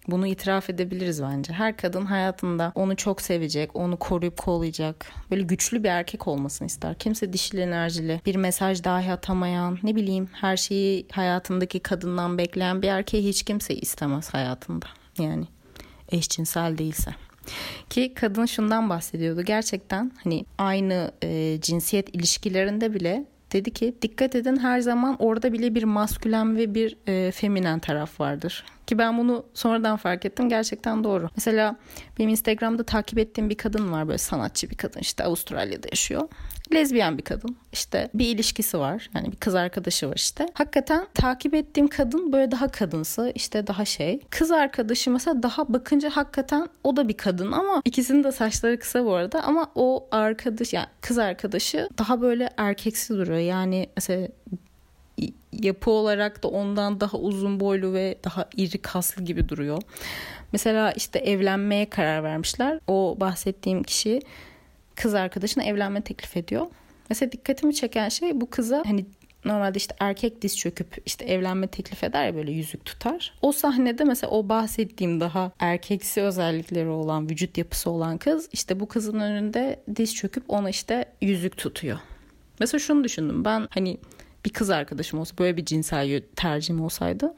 [0.09, 1.53] bunu itiraf edebiliriz bence.
[1.53, 6.95] Her kadın hayatında onu çok sevecek, onu koruyup kollayacak, böyle güçlü bir erkek olmasını ister.
[6.99, 12.89] Kimse dişil enerjili, bir mesaj dahi atamayan, ne bileyim her şeyi hayatındaki kadından bekleyen bir
[12.89, 14.87] erkeği hiç kimse istemez hayatında.
[15.19, 15.45] Yani
[16.13, 17.11] eşcinsel değilse.
[17.91, 19.43] Ki kadın şundan bahsediyordu.
[19.43, 25.75] Gerçekten hani aynı e, cinsiyet ilişkilerinde bile dedi ki dikkat edin her zaman orada bile
[25.75, 28.65] bir maskülen ve bir e, feminen taraf vardır.
[28.87, 30.49] Ki ben bunu sonradan fark ettim.
[30.49, 31.29] Gerçekten doğru.
[31.37, 31.77] Mesela
[32.19, 34.09] benim Instagram'da takip ettiğim bir kadın var.
[34.09, 35.01] Böyle sanatçı bir kadın.
[35.01, 36.29] işte Avustralya'da yaşıyor.
[36.75, 37.57] Lezbiyen bir kadın.
[37.73, 39.11] İşte bir ilişkisi var.
[39.15, 40.47] Yani bir kız arkadaşı var işte.
[40.55, 43.33] Hakikaten takip ettiğim kadın böyle daha kadınsı.
[43.35, 44.21] işte daha şey.
[44.31, 49.05] Kız arkadaşı mesela daha bakınca hakikaten o da bir kadın ama ikisinin de saçları kısa
[49.05, 49.43] bu arada.
[49.43, 53.39] Ama o arkadaş yani kız arkadaşı daha böyle erkeksi duruyor.
[53.39, 54.29] Yani mesela
[55.53, 59.83] yapı olarak da ondan daha uzun boylu ve daha iri kaslı gibi duruyor.
[60.53, 62.81] Mesela işte evlenmeye karar vermişler.
[62.87, 64.21] O bahsettiğim kişi
[65.03, 66.67] kız arkadaşına evlenme teklif ediyor.
[67.11, 69.07] Mesela dikkatimi çeken şey bu kıza hani
[69.45, 73.35] normalde işte erkek diz çöküp işte evlenme teklif eder ya böyle yüzük tutar.
[73.43, 78.89] O sahnede mesela o bahsettiğim daha erkeksi özellikleri olan vücut yapısı olan kız işte bu
[78.89, 81.99] kızın önünde diz çöküp ona işte yüzük tutuyor.
[82.61, 83.99] Mesela şunu düşündüm ben hani
[84.45, 87.35] bir kız arkadaşım olsa böyle bir cinsel tercihim olsaydı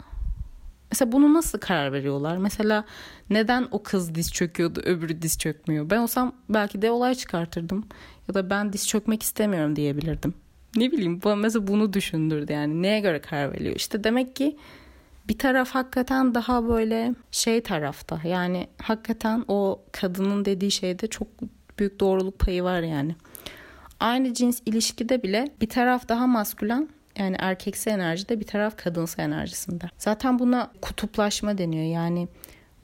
[0.92, 2.36] Mesela bunu nasıl karar veriyorlar?
[2.36, 2.84] Mesela
[3.30, 5.90] neden o kız diz çöküyordu öbürü diz çökmüyor?
[5.90, 7.84] Ben olsam belki de olay çıkartırdım.
[8.28, 10.34] Ya da ben diz çökmek istemiyorum diyebilirdim.
[10.76, 12.82] Ne bileyim bana mesela bunu düşündürdü yani.
[12.82, 13.76] Neye göre karar veriyor?
[13.76, 14.56] İşte demek ki
[15.28, 18.20] bir taraf hakikaten daha böyle şey tarafta.
[18.24, 21.28] Yani hakikaten o kadının dediği şeyde çok
[21.78, 23.16] büyük doğruluk payı var yani
[24.00, 26.88] aynı cins ilişkide bile bir taraf daha maskülen
[27.18, 29.84] yani erkeksi enerjide bir taraf kadınsı enerjisinde.
[29.98, 31.84] Zaten buna kutuplaşma deniyor.
[31.84, 32.28] Yani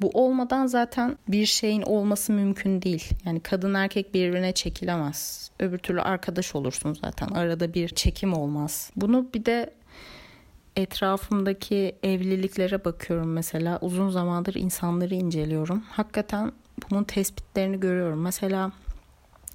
[0.01, 3.09] bu olmadan zaten bir şeyin olması mümkün değil.
[3.25, 5.51] Yani kadın erkek birbirine çekilemez.
[5.61, 7.29] Öbür türlü arkadaş olursun zaten.
[7.29, 8.91] Arada bir çekim olmaz.
[8.97, 9.71] Bunu bir de
[10.77, 13.79] etrafımdaki evliliklere bakıyorum mesela.
[13.81, 15.81] Uzun zamandır insanları inceliyorum.
[15.91, 16.53] Hakikaten
[16.91, 18.23] bunun tespitlerini görüyorum.
[18.23, 18.73] Mesela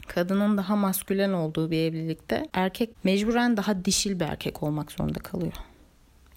[0.07, 5.53] kadının daha maskülen olduğu bir evlilikte erkek mecburen daha dişil bir erkek olmak zorunda kalıyor.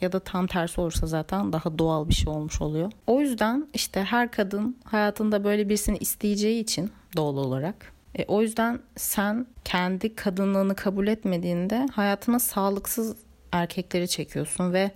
[0.00, 2.92] Ya da tam tersi olursa zaten daha doğal bir şey olmuş oluyor.
[3.06, 8.80] O yüzden işte her kadın hayatında böyle birisini isteyeceği için doğal olarak e, o yüzden
[8.96, 13.16] sen kendi kadınlığını kabul etmediğinde hayatına sağlıksız
[13.52, 14.90] erkekleri çekiyorsun ve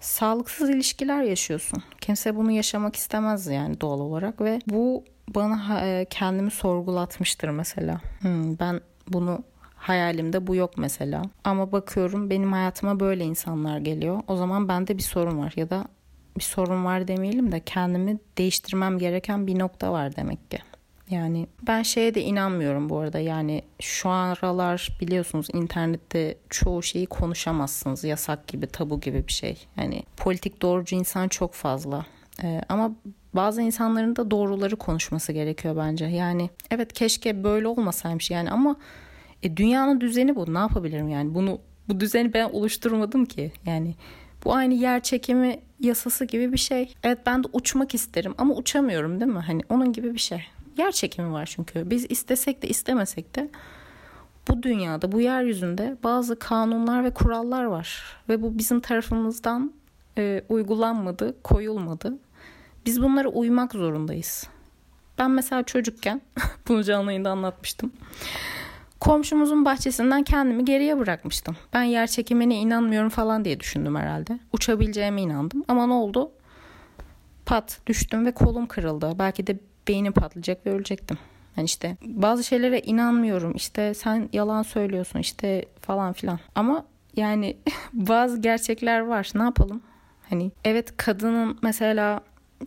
[0.00, 1.82] sağlıksız ilişkiler yaşıyorsun.
[2.00, 5.04] Kimse bunu yaşamak istemez yani doğal olarak ve bu
[5.34, 8.00] bana e, kendimi sorgulatmıştır mesela.
[8.20, 11.22] Hmm, ben bunu hayalimde bu yok mesela.
[11.44, 14.20] Ama bakıyorum benim hayatıma böyle insanlar geliyor.
[14.28, 15.84] O zaman bende bir sorun var ya da
[16.38, 20.58] bir sorun var demeyelim de kendimi değiştirmem gereken bir nokta var demek ki.
[21.10, 23.18] Yani ben şeye de inanmıyorum bu arada.
[23.18, 28.04] Yani şu aralar biliyorsunuz internette çoğu şeyi konuşamazsınız.
[28.04, 29.66] Yasak gibi, tabu gibi bir şey.
[29.76, 32.06] Yani politik doğrucu insan çok fazla.
[32.42, 32.92] Ee, ama
[33.36, 36.04] bazı insanların da doğruları konuşması gerekiyor bence.
[36.04, 38.76] Yani evet keşke böyle olmasaymış yani ama
[39.42, 40.54] e, dünyanın düzeni bu.
[40.54, 41.34] Ne yapabilirim yani?
[41.34, 41.58] Bunu
[41.88, 43.52] bu düzeni ben oluşturmadım ki.
[43.66, 43.94] Yani
[44.44, 46.94] bu aynı yer çekimi yasası gibi bir şey.
[47.02, 49.38] Evet ben de uçmak isterim ama uçamıyorum değil mi?
[49.38, 50.44] Hani onun gibi bir şey.
[50.78, 51.90] Yer çekimi var çünkü.
[51.90, 53.50] Biz istesek de istemesek de
[54.48, 58.02] bu dünyada, bu yeryüzünde bazı kanunlar ve kurallar var.
[58.28, 59.72] Ve bu bizim tarafımızdan
[60.18, 62.18] e, uygulanmadı, koyulmadı.
[62.86, 64.46] Biz bunlara uymak zorundayız.
[65.18, 66.22] Ben mesela çocukken,
[66.68, 67.92] bunu canlı yayında anlatmıştım.
[69.00, 71.56] Komşumuzun bahçesinden kendimi geriye bırakmıştım.
[71.72, 74.38] Ben yer çekimine inanmıyorum falan diye düşündüm herhalde.
[74.52, 75.64] Uçabileceğime inandım.
[75.68, 76.32] Ama ne oldu?
[77.46, 79.12] Pat düştüm ve kolum kırıldı.
[79.18, 79.58] Belki de
[79.88, 81.18] beynim patlayacak ve ölecektim.
[81.56, 83.52] Yani işte bazı şeylere inanmıyorum.
[83.54, 86.38] İşte sen yalan söylüyorsun işte falan filan.
[86.54, 86.84] Ama
[87.16, 87.56] yani
[87.92, 89.30] bazı gerçekler var.
[89.34, 89.82] Ne yapalım?
[90.28, 92.20] Hani evet kadının mesela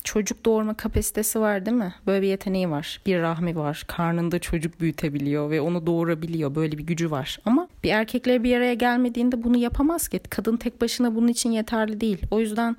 [0.04, 1.94] çocuk doğurma kapasitesi var değil mi?
[2.08, 3.02] Böyle bir yeteneği var.
[3.06, 3.84] Bir rahmi var.
[3.88, 6.56] Karnında çocuk büyütebiliyor ve onu doğurabiliyor.
[6.56, 7.40] Böyle bir gücü var.
[7.46, 10.20] Ama bir erkekle bir araya gelmediğinde bunu yapamaz ki.
[10.30, 12.22] Kadın tek başına bunun için yeterli değil.
[12.32, 12.76] O yüzden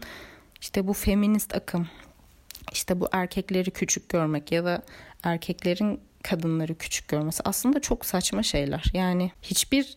[0.60, 1.86] işte bu feminist akım
[2.72, 4.82] işte bu erkekleri küçük görmek ya da
[5.22, 8.84] erkeklerin kadınları küçük görmesi aslında çok saçma şeyler.
[8.94, 9.94] Yani hiçbir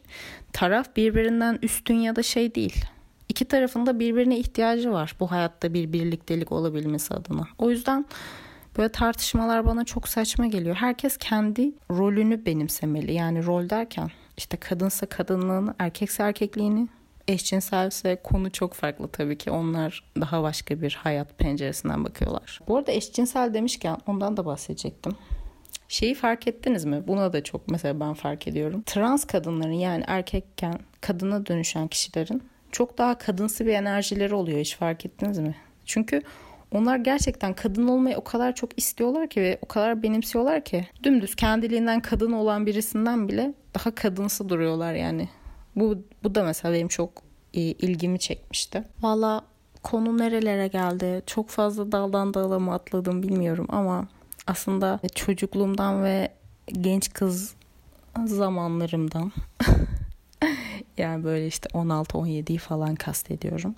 [0.53, 2.85] taraf birbirinden üstün ya da şey değil.
[3.29, 7.47] İki tarafın da birbirine ihtiyacı var bu hayatta bir birliktelik olabilmesi adına.
[7.57, 8.05] O yüzden
[8.77, 10.75] böyle tartışmalar bana çok saçma geliyor.
[10.75, 13.13] Herkes kendi rolünü benimsemeli.
[13.13, 16.87] Yani rol derken işte kadınsa kadınlığını, erkekse erkekliğini,
[17.27, 19.51] eşcinselse konu çok farklı tabii ki.
[19.51, 22.59] Onlar daha başka bir hayat penceresinden bakıyorlar.
[22.67, 25.15] Bu arada eşcinsel demişken ondan da bahsedecektim.
[25.87, 27.07] Şeyi fark ettiniz mi?
[27.07, 28.83] Buna da çok mesela ben fark ediyorum.
[28.85, 32.43] Trans kadınların yani erkekken kadına dönüşen kişilerin
[32.73, 35.55] çok daha kadınsı bir enerjileri oluyor hiç fark ettiniz mi?
[35.85, 36.21] Çünkü
[36.71, 41.35] onlar gerçekten kadın olmayı o kadar çok istiyorlar ki ve o kadar benimsiyorlar ki dümdüz
[41.35, 45.29] kendiliğinden kadın olan birisinden bile daha kadınsı duruyorlar yani.
[45.75, 47.09] Bu, bu da mesela benim çok
[47.53, 48.83] e, ilgimi çekmişti.
[49.01, 49.45] Valla
[49.83, 51.23] konu nerelere geldi?
[51.25, 54.07] Çok fazla daldan dala mı atladım bilmiyorum ama
[54.47, 56.29] aslında çocukluğumdan ve
[56.67, 57.55] genç kız
[58.25, 59.31] zamanlarımdan
[60.97, 63.75] yani böyle işte 16-17'yi falan kastediyorum.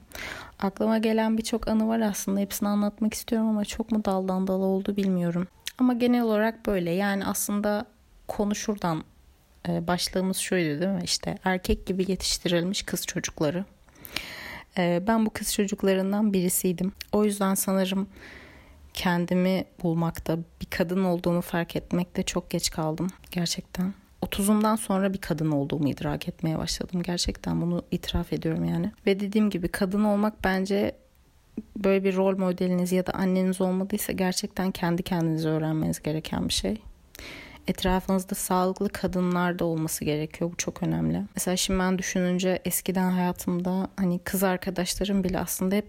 [0.60, 2.40] Aklıma gelen birçok anı var aslında.
[2.40, 5.48] Hepsini anlatmak istiyorum ama çok mu daldan dala oldu bilmiyorum.
[5.78, 6.92] Ama genel olarak böyle.
[6.92, 7.86] Yani aslında
[8.28, 9.04] konu şuradan
[9.68, 11.04] e, başlığımız şuydu değil mi?
[11.04, 13.66] İşte erkek gibi yetiştirilmiş kız çocukları.
[14.78, 16.92] E, ben bu kız çocuklarından birisiydim.
[17.12, 18.08] O yüzden sanırım
[18.94, 23.94] kendimi bulmakta, bir kadın olduğumu fark etmekte çok geç kaldım gerçekten.
[24.26, 27.04] 30'umdan sonra bir kadın olduğumu idrak etmeye başladım.
[27.04, 28.92] Gerçekten bunu itiraf ediyorum yani.
[29.06, 30.96] Ve dediğim gibi kadın olmak bence
[31.78, 36.82] böyle bir rol modeliniz ya da anneniz olmadıysa gerçekten kendi kendinize öğrenmeniz gereken bir şey
[37.68, 40.52] etrafınızda sağlıklı kadınlar da olması gerekiyor.
[40.52, 41.22] Bu çok önemli.
[41.36, 45.88] Mesela şimdi ben düşününce eskiden hayatımda hani kız arkadaşlarım bile aslında hep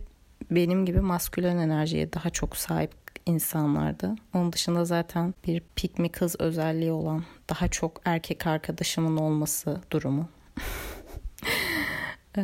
[0.50, 4.14] benim gibi maskülen enerjiye daha çok sahip insanlardı.
[4.34, 10.28] Onun dışında zaten bir pikmi kız özelliği olan daha çok erkek arkadaşımın olması durumu.
[12.36, 12.42] ee,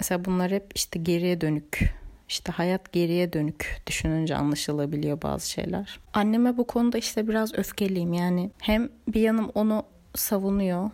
[0.00, 1.94] mesela bunlar hep işte geriye dönük
[2.28, 6.00] işte hayat geriye dönük düşününce anlaşılabiliyor bazı şeyler.
[6.12, 9.84] Anneme bu konuda işte biraz öfkeliyim yani hem bir yanım onu
[10.14, 10.90] savunuyor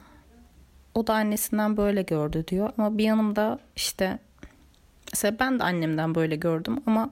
[0.94, 4.18] o da annesinden böyle gördü diyor ama bir yanım da işte
[5.12, 7.10] mesela ben de annemden böyle gördüm ama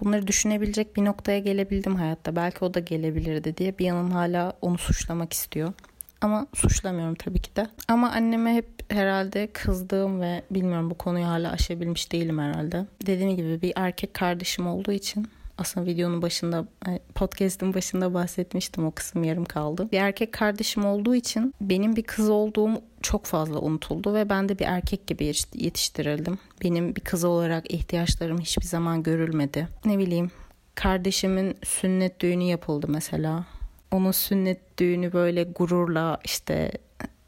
[0.00, 2.36] bunları düşünebilecek bir noktaya gelebildim hayatta.
[2.36, 5.72] Belki o da gelebilirdi diye bir yanım hala onu suçlamak istiyor.
[6.20, 7.66] Ama suçlamıyorum tabii ki de.
[7.88, 12.86] Ama anneme hep herhalde kızdığım ve bilmiyorum bu konuyu hala aşabilmiş değilim herhalde.
[13.06, 15.28] Dediğim gibi bir erkek kardeşim olduğu için
[15.58, 19.88] aslında videonun başında e, podcast'ın başında bahsetmiştim o kısım yarım kaldı.
[19.92, 24.58] Bir erkek kardeşim olduğu için benim bir kız olduğum çok fazla unutuldu ve ben de
[24.58, 25.24] bir erkek gibi
[25.54, 26.38] yetiştirildim.
[26.64, 29.68] Benim bir kız olarak ihtiyaçlarım hiçbir zaman görülmedi.
[29.84, 30.30] Ne bileyim
[30.74, 33.44] kardeşimin sünnet düğünü yapıldı mesela.
[33.90, 36.72] Onun sünnet düğünü böyle gururla işte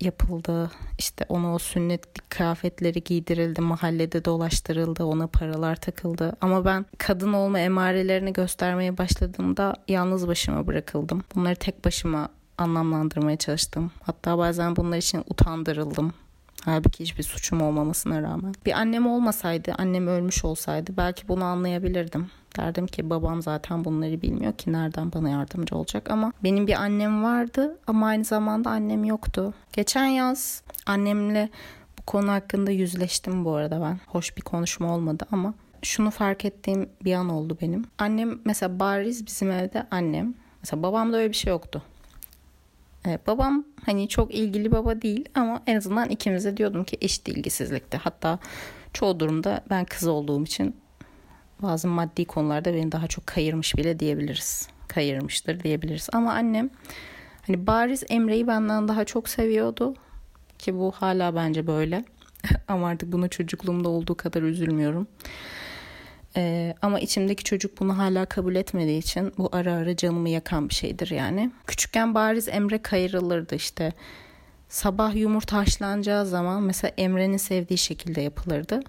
[0.01, 0.71] yapıldı.
[0.99, 6.37] İşte ona o sünnet kıyafetleri giydirildi, mahallede dolaştırıldı, ona paralar takıldı.
[6.41, 11.23] Ama ben kadın olma emarelerini göstermeye başladığımda yalnız başıma bırakıldım.
[11.35, 12.29] Bunları tek başıma
[12.61, 13.91] anlamlandırmaya çalıştım.
[14.03, 16.13] Hatta bazen bunlar için utandırıldım.
[16.65, 18.55] Halbuki hiçbir suçum olmamasına rağmen.
[18.67, 22.31] Bir annem olmasaydı, annem ölmüş olsaydı belki bunu anlayabilirdim.
[22.57, 27.25] Derdim ki babam zaten bunları bilmiyor ki nereden bana yardımcı olacak ama benim bir annem
[27.25, 29.55] vardı ama aynı zamanda annem yoktu.
[29.73, 31.49] Geçen yaz annemle
[31.99, 34.01] bu konu hakkında yüzleştim bu arada ben.
[34.07, 37.85] Hoş bir konuşma olmadı ama şunu fark ettiğim bir an oldu benim.
[37.99, 40.35] Annem mesela bariz bizim evde annem.
[40.63, 41.83] Mesela babamda öyle bir şey yoktu.
[43.07, 47.99] Ee, babam hani çok ilgili baba değil ama en azından ikimize diyordum ki eşit ilgisizlikte.
[47.99, 48.39] Hatta
[48.93, 50.77] çoğu durumda ben kız olduğum için
[51.63, 54.69] bazı maddi konularda beni daha çok kayırmış bile diyebiliriz.
[54.89, 56.09] Kayırmıştır diyebiliriz.
[56.13, 56.71] Ama annem
[57.47, 59.95] hani bariz Emre'yi benden daha çok seviyordu.
[60.59, 62.05] Ki bu hala bence böyle.
[62.69, 65.07] ama artık bunu çocukluğumda olduğu kadar üzülmüyorum.
[66.37, 70.75] Ee, ama içimdeki çocuk bunu hala kabul etmediği için bu ara ara canımı yakan bir
[70.75, 71.51] şeydir yani.
[71.67, 73.93] Küçükken bariz Emre kayırılırdı işte.
[74.69, 78.81] Sabah yumurta haşlanacağı zaman mesela Emre'nin sevdiği şekilde yapılırdı.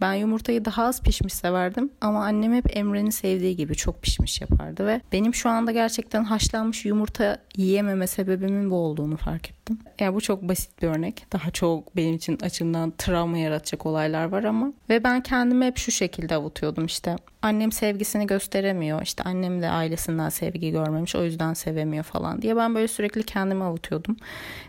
[0.00, 4.86] Ben yumurtayı daha az pişmiş severdim ama annem hep Emre'nin sevdiği gibi çok pişmiş yapardı
[4.86, 9.78] ve benim şu anda gerçekten haşlanmış yumurta yiyememe sebebimin bu olduğunu fark ettim.
[10.00, 11.26] Yani bu çok basit bir örnek.
[11.32, 15.90] Daha çok benim için açımdan travma yaratacak olaylar var ama ve ben kendimi hep şu
[15.90, 17.16] şekilde avutuyordum işte.
[17.42, 19.02] Annem sevgisini gösteremiyor.
[19.02, 23.64] İşte annem de ailesinden sevgi görmemiş o yüzden sevemiyor falan diye ben böyle sürekli kendimi
[23.64, 24.16] avutuyordum.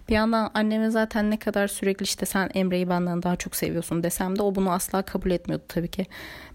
[0.10, 4.40] Bir yandan anneme zaten ne kadar sürekli işte sen Emre'yi benden daha çok seviyorsun desem
[4.40, 6.06] de o bunu asla kabul etmiyordu tabii ki.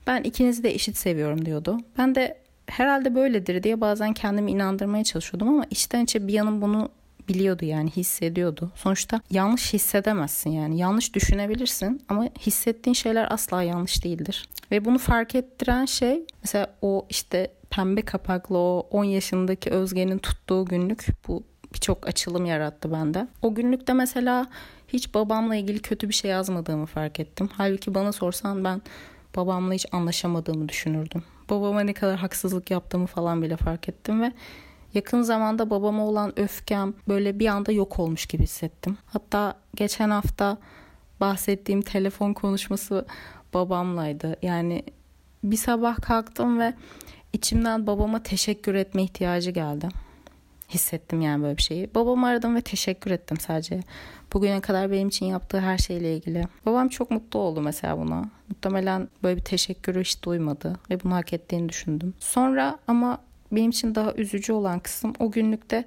[0.07, 1.79] Ben ikinizi de eşit seviyorum diyordu.
[1.99, 6.89] Ben de herhalde böyledir diye bazen kendimi inandırmaya çalışıyordum ama içten içe bir yanım bunu
[7.29, 8.73] biliyordu yani hissediyordu.
[8.75, 14.49] Sonuçta yanlış hissedemezsin yani yanlış düşünebilirsin ama hissettiğin şeyler asla yanlış değildir.
[14.71, 20.65] Ve bunu fark ettiren şey mesela o işte pembe kapaklı o 10 yaşındaki Özge'nin tuttuğu
[20.65, 21.43] günlük bu
[21.75, 23.29] birçok açılım yarattı bende.
[23.43, 24.47] O günlükte mesela
[24.89, 27.49] hiç babamla ilgili kötü bir şey yazmadığımı fark ettim.
[27.57, 28.83] Halbuki bana sorsan ben
[29.37, 31.22] babamla hiç anlaşamadığımı düşünürdüm.
[31.51, 34.33] Babama ne kadar haksızlık yaptığımı falan bile fark ettim ve
[34.95, 38.97] yakın zamanda babama olan öfkem böyle bir anda yok olmuş gibi hissettim.
[39.07, 40.59] Hatta geçen hafta
[41.20, 43.07] bahsettiğim telefon konuşması
[43.55, 44.37] babamlaydı.
[44.43, 44.83] Yani
[45.45, 46.75] bir sabah kalktım ve
[47.33, 49.89] içimden babama teşekkür etme ihtiyacı geldi
[50.71, 51.95] hissettim yani böyle bir şeyi.
[51.95, 53.81] Babamı aradım ve teşekkür ettim sadece.
[54.33, 56.45] Bugüne kadar benim için yaptığı her şeyle ilgili.
[56.67, 58.31] Babam çok mutlu oldu mesela buna.
[58.49, 62.15] Muhtemelen böyle bir teşekkürü hiç duymadı ve bunu hak ettiğini düşündüm.
[62.19, 63.19] Sonra ama
[63.53, 65.85] benim için daha üzücü olan kısım o günlükte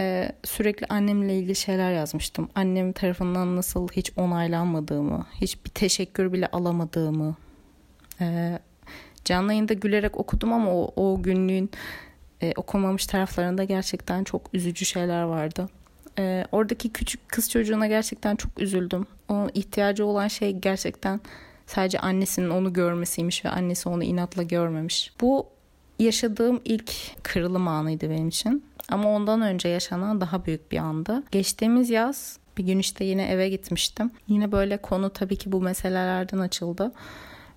[0.00, 2.48] e, sürekli annemle ilgili şeyler yazmıştım.
[2.54, 7.36] Annem tarafından nasıl hiç onaylanmadığımı, hiç bir teşekkür bile alamadığımı.
[8.20, 8.58] E,
[9.24, 11.70] canlı yayında gülerek okudum ama o, o günlüğün
[12.42, 15.68] e, okumamış taraflarında gerçekten çok üzücü şeyler vardı.
[16.18, 19.06] E, oradaki küçük kız çocuğuna gerçekten çok üzüldüm.
[19.28, 21.20] Onun ihtiyacı olan şey gerçekten
[21.66, 25.12] sadece annesinin onu görmesiymiş ve annesi onu inatla görmemiş.
[25.20, 25.46] Bu
[25.98, 28.64] yaşadığım ilk kırılım anıydı benim için.
[28.88, 31.22] Ama ondan önce yaşanan daha büyük bir andı.
[31.30, 34.10] Geçtiğimiz yaz bir gün işte yine eve gitmiştim.
[34.28, 36.92] Yine böyle konu tabii ki bu meselelerden açıldı.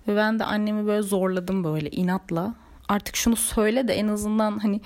[0.08, 2.54] Ve ben de annemi böyle zorladım böyle inatla
[2.88, 4.80] artık şunu söyle de en azından hani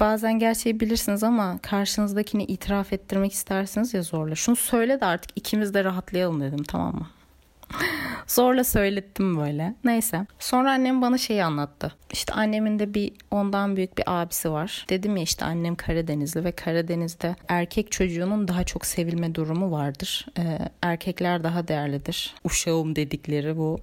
[0.00, 4.34] bazen gerçeği bilirsiniz ama karşınızdakini itiraf ettirmek istersiniz ya zorla.
[4.34, 7.06] Şunu söyle de artık ikimiz de rahatlayalım dedim tamam mı?
[8.26, 9.74] Zorla söylettim böyle.
[9.84, 10.26] Neyse.
[10.38, 11.92] Sonra annem bana şeyi anlattı.
[12.12, 14.86] İşte annemin de bir ondan büyük bir abisi var.
[14.88, 20.26] Dedim ya işte annem Karadenizli ve Karadeniz'de erkek çocuğunun daha çok sevilme durumu vardır.
[20.38, 22.34] Ee, erkekler daha değerlidir.
[22.44, 23.80] Uşağım dedikleri bu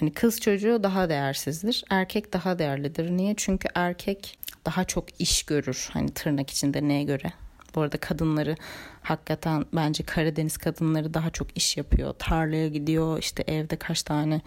[0.00, 1.84] Hani kız çocuğu daha değersizdir.
[1.90, 3.10] Erkek daha değerlidir.
[3.10, 3.34] Niye?
[3.36, 5.88] Çünkü erkek daha çok iş görür.
[5.92, 7.32] Hani tırnak içinde neye göre?
[7.74, 8.56] Bu arada kadınları
[9.02, 12.14] hakikaten bence Karadeniz kadınları daha çok iş yapıyor.
[12.18, 14.40] Tarlaya gidiyor işte evde kaç tane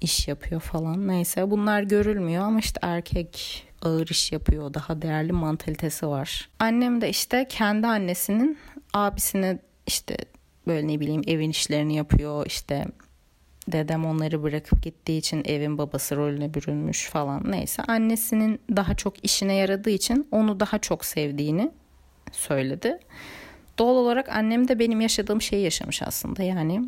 [0.00, 1.08] iş yapıyor falan.
[1.08, 4.74] Neyse bunlar görülmüyor ama işte erkek ağır iş yapıyor.
[4.74, 6.48] Daha değerli mantalitesi var.
[6.58, 8.58] Annem de işte kendi annesinin
[8.94, 10.16] abisine işte
[10.66, 12.86] böyle ne bileyim evin işlerini yapıyor işte
[13.68, 17.82] dedem onları bırakıp gittiği için evin babası rolüne bürünmüş falan neyse.
[17.82, 21.70] Annesinin daha çok işine yaradığı için onu daha çok sevdiğini
[22.32, 22.98] söyledi.
[23.78, 26.42] Doğal olarak annem de benim yaşadığım şeyi yaşamış aslında.
[26.42, 26.82] Yani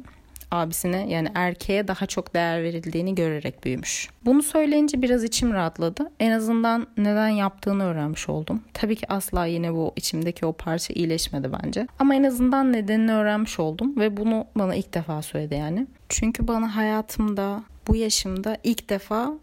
[0.52, 4.08] abisine yani erkeğe daha çok değer verildiğini görerek büyümüş.
[4.24, 6.10] Bunu söyleyince biraz içim rahatladı.
[6.20, 8.62] En azından neden yaptığını öğrenmiş oldum.
[8.74, 11.86] Tabii ki asla yine bu içimdeki o parça iyileşmedi bence.
[11.98, 15.86] Ama en azından nedenini öğrenmiş oldum ve bunu bana ilk defa söyledi yani.
[16.08, 19.34] Çünkü bana hayatımda bu yaşımda ilk defa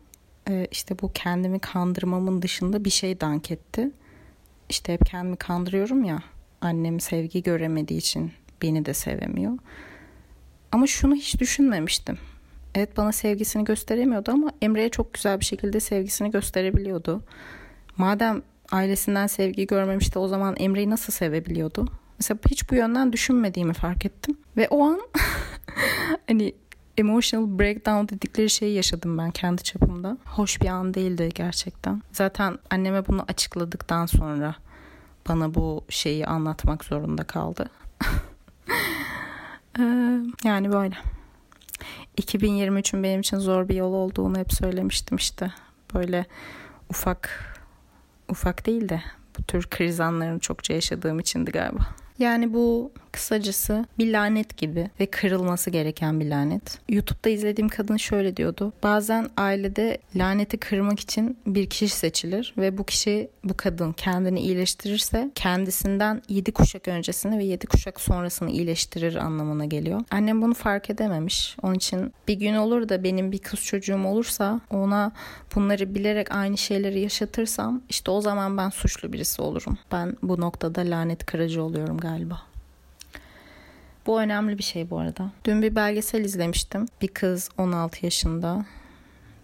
[0.50, 3.92] e, işte bu kendimi kandırmamın dışında bir şey dank etti.
[4.70, 6.20] İşte hep kendimi kandırıyorum ya.
[6.62, 8.32] Annem sevgi göremediği için
[8.62, 9.58] beni de sevemiyor.
[10.72, 12.18] Ama şunu hiç düşünmemiştim.
[12.76, 17.22] Evet bana sevgisini gösteremiyordu ama Emre'ye çok güzel bir şekilde sevgisini gösterebiliyordu.
[17.98, 18.42] Madem
[18.72, 21.88] ailesinden sevgi görmemişti o zaman Emre'yi nasıl sevebiliyordu?
[22.20, 24.38] Mesela hiç bu yönden düşünmediğimi fark ettim.
[24.58, 25.02] Ve o an
[26.28, 26.54] hani
[26.98, 30.18] emotional breakdown dedikleri şeyi yaşadım ben kendi çapımda.
[30.26, 32.02] Hoş bir an değildi gerçekten.
[32.12, 34.56] Zaten anneme bunu açıkladıktan sonra
[35.30, 37.70] bana bu şeyi anlatmak zorunda kaldı.
[39.80, 40.96] Ee, yani böyle.
[42.22, 45.52] 2023'ün benim için zor bir yol olduğunu hep söylemiştim işte.
[45.94, 46.26] Böyle
[46.90, 47.30] ufak
[48.30, 49.02] ufak değil de
[49.40, 51.88] bu tür kriz anlarını çokça yaşadığım içindi galiba.
[52.20, 56.80] Yani bu kısacası bir lanet gibi ve kırılması gereken bir lanet.
[56.90, 58.74] YouTube'da izlediğim kadın şöyle diyordu.
[58.84, 65.32] Bazen ailede laneti kırmak için bir kişi seçilir ve bu kişi bu kadın kendini iyileştirirse
[65.36, 70.02] kendisinden 7 kuşak öncesini ve 7 kuşak sonrasını iyileştirir anlamına geliyor.
[70.12, 71.58] Annem bunu fark edememiş.
[71.62, 75.12] Onun için bir gün olur da benim bir kız çocuğum olursa ona
[75.56, 79.78] bunları bilerek aynı şeyleri yaşatırsam işte o zaman ben suçlu birisi olurum.
[79.92, 82.49] Ben bu noktada lanet kırıcı oluyorum galiba.
[84.06, 85.32] Bu önemli bir şey bu arada.
[85.46, 86.86] Dün bir belgesel izlemiştim.
[87.02, 88.66] Bir kız 16 yaşında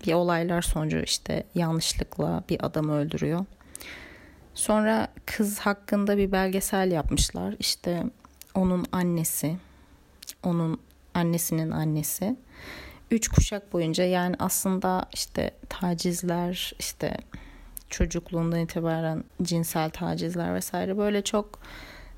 [0.05, 3.45] bir olaylar sonucu işte yanlışlıkla bir adamı öldürüyor.
[4.53, 7.55] Sonra kız hakkında bir belgesel yapmışlar.
[7.59, 8.03] İşte
[8.53, 9.57] onun annesi,
[10.43, 10.81] onun
[11.13, 12.35] annesinin annesi.
[13.11, 17.17] Üç kuşak boyunca yani aslında işte tacizler, işte
[17.89, 21.59] çocukluğundan itibaren cinsel tacizler vesaire böyle çok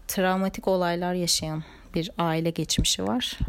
[0.07, 1.63] travmatik olaylar yaşayan
[1.98, 3.39] bir aile geçmişi var.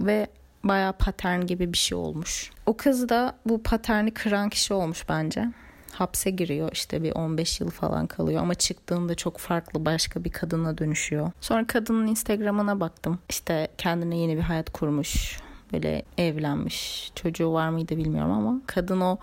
[0.00, 0.26] Ve
[0.64, 2.50] bayağı patern gibi bir şey olmuş.
[2.66, 5.48] O kız da bu paterni kıran kişi olmuş bence.
[5.92, 10.78] Hapse giriyor işte bir 15 yıl falan kalıyor ama çıktığında çok farklı başka bir kadına
[10.78, 11.30] dönüşüyor.
[11.40, 13.18] Sonra kadının Instagram'ına baktım.
[13.28, 15.40] İşte kendine yeni bir hayat kurmuş.
[15.72, 17.10] Böyle evlenmiş.
[17.14, 19.18] Çocuğu var mıydı bilmiyorum ama kadın o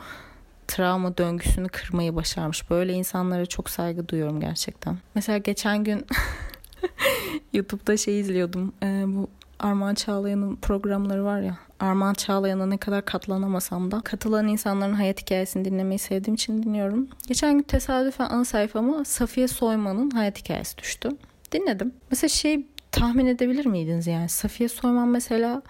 [0.67, 2.69] travma döngüsünü kırmayı başarmış.
[2.69, 4.97] Böyle insanlara çok saygı duyuyorum gerçekten.
[5.15, 6.05] Mesela geçen gün
[7.53, 8.73] YouTube'da şey izliyordum.
[8.83, 9.27] Ee, bu
[9.59, 11.57] Armağan Çağlayan'ın programları var ya.
[11.79, 17.07] Armağan Çağlayan'a ne kadar katlanamasam da katılan insanların hayat hikayesini dinlemeyi sevdiğim için dinliyorum.
[17.27, 21.09] Geçen gün tesadüfen ana sayfama Safiye Soyman'ın hayat hikayesi düştü.
[21.51, 21.93] Dinledim.
[22.11, 24.29] Mesela şey tahmin edebilir miydiniz yani?
[24.29, 25.61] Safiye Soyman mesela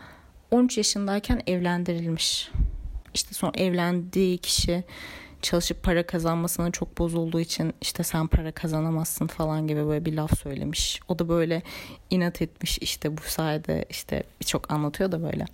[0.51, 2.51] 13 yaşındayken evlendirilmiş.
[3.13, 4.84] İşte sonra evlendiği kişi
[5.46, 10.39] çalışıp para kazanmasına çok bozulduğu için işte sen para kazanamazsın falan gibi böyle bir laf
[10.39, 11.00] söylemiş.
[11.08, 11.62] O da böyle
[12.10, 15.46] inat etmiş işte bu sayede işte birçok anlatıyor da böyle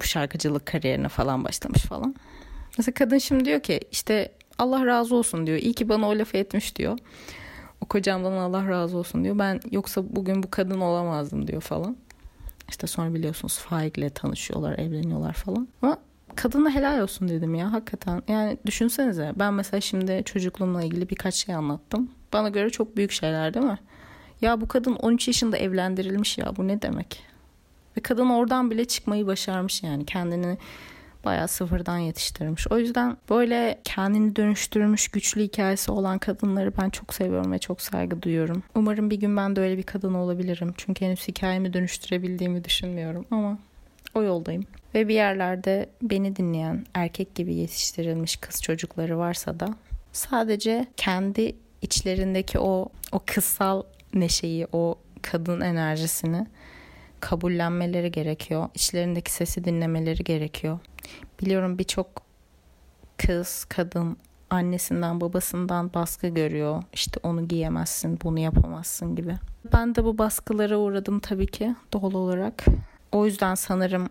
[0.00, 2.14] bu şarkıcılık kariyerine falan başlamış falan.
[2.78, 5.58] Mesela kadın şimdi diyor ki işte Allah razı olsun diyor.
[5.58, 6.98] İyi ki bana o lafı etmiş diyor.
[7.80, 9.38] O kocamdan Allah razı olsun diyor.
[9.38, 11.96] Ben yoksa bugün bu kadın olamazdım diyor falan.
[12.68, 15.68] İşte sonra biliyorsunuz Faik ile tanışıyorlar, evleniyorlar falan.
[15.82, 15.98] Ama
[16.36, 18.22] kadına helal olsun dedim ya hakikaten.
[18.28, 22.10] Yani düşünsenize ben mesela şimdi çocukluğumla ilgili birkaç şey anlattım.
[22.32, 23.78] Bana göre çok büyük şeyler değil mi?
[24.40, 27.22] Ya bu kadın 13 yaşında evlendirilmiş ya bu ne demek?
[27.96, 30.58] Ve kadın oradan bile çıkmayı başarmış yani kendini
[31.24, 32.66] bayağı sıfırdan yetiştirmiş.
[32.70, 38.22] O yüzden böyle kendini dönüştürmüş güçlü hikayesi olan kadınları ben çok seviyorum ve çok saygı
[38.22, 38.62] duyuyorum.
[38.74, 40.74] Umarım bir gün ben de öyle bir kadın olabilirim.
[40.76, 43.58] Çünkü henüz hikayemi dönüştürebildiğimi düşünmüyorum ama
[44.14, 44.64] o yoldayım.
[44.94, 49.68] Ve bir yerlerde beni dinleyen erkek gibi yetiştirilmiş kız çocukları varsa da
[50.12, 53.82] sadece kendi içlerindeki o o kızsal
[54.14, 56.46] neşeyi, o kadın enerjisini
[57.20, 58.68] kabullenmeleri gerekiyor.
[58.74, 60.78] İçlerindeki sesi dinlemeleri gerekiyor.
[61.40, 62.22] Biliyorum birçok
[63.16, 64.16] kız, kadın
[64.50, 66.82] annesinden babasından baskı görüyor.
[66.92, 69.36] İşte onu giyemezsin, bunu yapamazsın gibi.
[69.72, 72.64] Ben de bu baskılara uğradım tabii ki doğal olarak.
[73.12, 74.08] O yüzden sanırım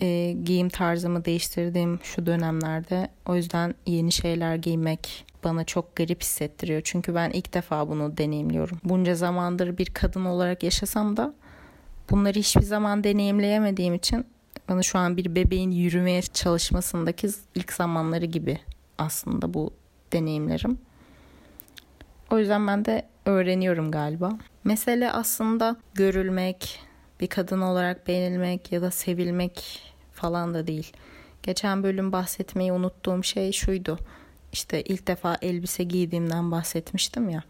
[0.00, 6.80] e, giyim tarzımı değiştirdiğim şu dönemlerde o yüzden yeni şeyler giymek bana çok garip hissettiriyor.
[6.84, 8.78] Çünkü ben ilk defa bunu deneyimliyorum.
[8.84, 11.34] Bunca zamandır bir kadın olarak yaşasam da
[12.10, 14.26] bunları hiçbir zaman deneyimleyemediğim için
[14.68, 18.58] bana şu an bir bebeğin yürümeye çalışmasındaki ilk zamanları gibi
[18.98, 19.70] aslında bu
[20.12, 20.78] deneyimlerim.
[22.30, 24.38] O yüzden ben de öğreniyorum galiba.
[24.64, 26.80] Mesele aslında görülmek,
[27.24, 30.92] bir kadın olarak beğenilmek ya da sevilmek falan da değil.
[31.42, 33.98] Geçen bölüm bahsetmeyi unuttuğum şey şuydu.
[34.52, 37.44] İşte ilk defa elbise giydiğimden bahsetmiştim ya.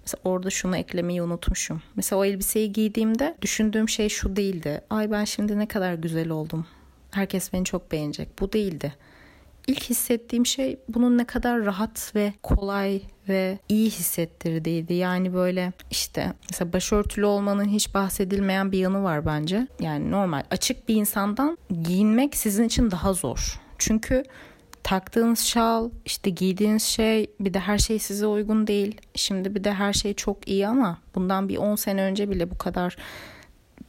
[0.00, 1.82] Mesela orada şunu eklemeyi unutmuşum.
[1.96, 4.80] Mesela o elbiseyi giydiğimde düşündüğüm şey şu değildi.
[4.90, 6.66] Ay ben şimdi ne kadar güzel oldum.
[7.10, 8.28] Herkes beni çok beğenecek.
[8.40, 8.94] Bu değildi.
[9.68, 14.94] İlk hissettiğim şey bunun ne kadar rahat ve kolay ve iyi hissettirdiğiydi.
[14.94, 19.68] Yani böyle işte mesela başörtülü olmanın hiç bahsedilmeyen bir yanı var bence.
[19.80, 23.60] Yani normal açık bir insandan giyinmek sizin için daha zor.
[23.78, 24.22] Çünkü
[24.82, 29.00] taktığınız şal, işte giydiğiniz şey bir de her şey size uygun değil.
[29.14, 32.58] Şimdi bir de her şey çok iyi ama bundan bir 10 sene önce bile bu
[32.58, 32.96] kadar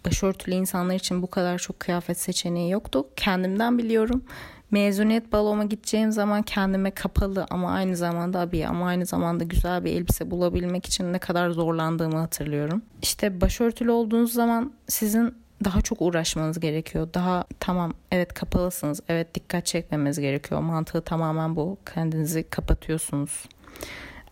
[0.05, 3.07] başörtülü insanlar için bu kadar çok kıyafet seçeneği yoktu.
[3.15, 4.23] Kendimden biliyorum.
[4.71, 9.91] Mezuniyet baloma gideceğim zaman kendime kapalı ama aynı zamanda abiye ama aynı zamanda güzel bir
[9.91, 12.81] elbise bulabilmek için ne kadar zorlandığımı hatırlıyorum.
[13.01, 17.09] İşte başörtülü olduğunuz zaman sizin daha çok uğraşmanız gerekiyor.
[17.13, 19.01] Daha tamam evet kapalısınız.
[19.09, 20.61] Evet dikkat çekmemeniz gerekiyor.
[20.61, 21.77] Mantığı tamamen bu.
[21.93, 23.45] Kendinizi kapatıyorsunuz.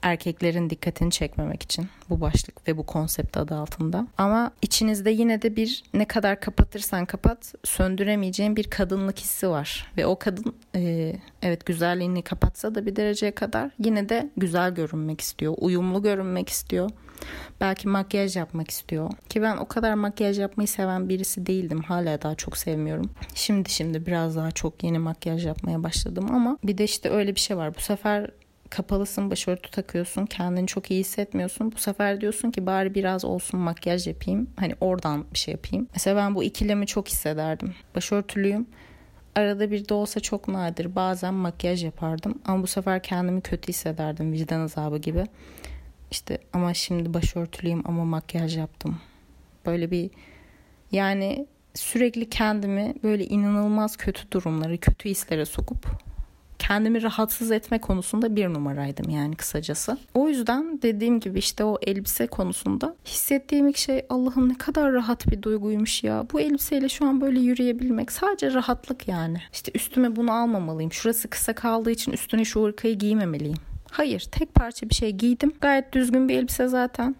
[0.08, 4.08] Erkeklerin dikkatini çekmemek için bu başlık ve bu konsept adı altında.
[4.18, 9.91] Ama içinizde yine de bir ne kadar kapatırsan kapat söndüremeyeceğin bir kadınlık hissi var.
[9.97, 15.22] Ve o kadın e, evet güzelliğini kapatsa da bir dereceye kadar yine de güzel görünmek
[15.22, 15.53] istiyor.
[15.58, 16.89] Uyumlu görünmek istiyor.
[17.62, 19.12] Belki makyaj yapmak istiyor.
[19.30, 21.82] Ki ben o kadar makyaj yapmayı seven birisi değildim.
[21.82, 23.10] Hala daha çok sevmiyorum.
[23.36, 27.39] Şimdi şimdi biraz daha çok yeni makyaj yapmaya başladım ama bir de işte öyle bir
[27.39, 27.76] şey var.
[27.76, 28.32] Bu sefer
[28.70, 31.72] kapalısın, başörtü takıyorsun, kendini çok iyi hissetmiyorsun.
[31.72, 34.49] Bu sefer diyorsun ki bari biraz olsun makyaj yapayım.
[34.55, 35.88] Hani oradan bir şey yapayım.
[35.93, 37.74] Mesela ben bu ikilemi çok hissederdim.
[37.95, 38.68] Başörtülüyüm.
[39.36, 40.95] Arada bir de olsa çok nadir.
[40.95, 42.39] Bazen makyaj yapardım.
[42.45, 44.32] Ama bu sefer kendimi kötü hissederdim.
[44.32, 45.24] Vicdan azabı gibi.
[46.11, 48.99] İşte ama şimdi başörtülüyüm ama makyaj yaptım.
[49.65, 50.09] Böyle bir
[50.91, 56.07] yani sürekli kendimi böyle inanılmaz kötü durumları, kötü hislere sokup
[56.60, 59.97] kendimi rahatsız etme konusunda bir numaraydım yani kısacası.
[60.14, 65.28] O yüzden dediğim gibi işte o elbise konusunda hissettiğim ilk şey Allah'ım ne kadar rahat
[65.28, 66.26] bir duyguymuş ya.
[66.34, 69.38] Bu elbiseyle şu an böyle yürüyebilmek sadece rahatlık yani.
[69.53, 70.91] İşte üstüme bunu almamalıyım.
[70.91, 73.58] Şurası kısa kaldığı için üstüne şu hırkayı giymemeliyim.
[73.91, 75.53] Hayır tek parça bir şey giydim.
[75.62, 77.16] Gayet düzgün bir elbise zaten.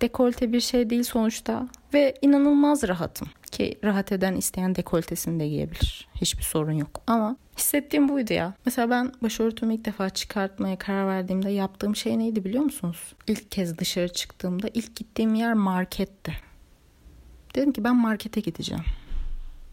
[0.00, 1.68] Dekolte bir şey değil sonuçta.
[1.94, 3.28] Ve inanılmaz rahatım.
[3.50, 6.08] Ki rahat eden isteyen dekoltesini de giyebilir.
[6.14, 7.02] Hiçbir sorun yok.
[7.06, 8.54] Ama hissettiğim buydu ya.
[8.66, 13.14] Mesela ben başörtümü ilk defa çıkartmaya karar verdiğimde yaptığım şey neydi biliyor musunuz?
[13.26, 16.36] İlk kez dışarı çıktığımda ilk gittiğim yer marketti.
[17.54, 18.84] Dedim ki ben markete gideceğim.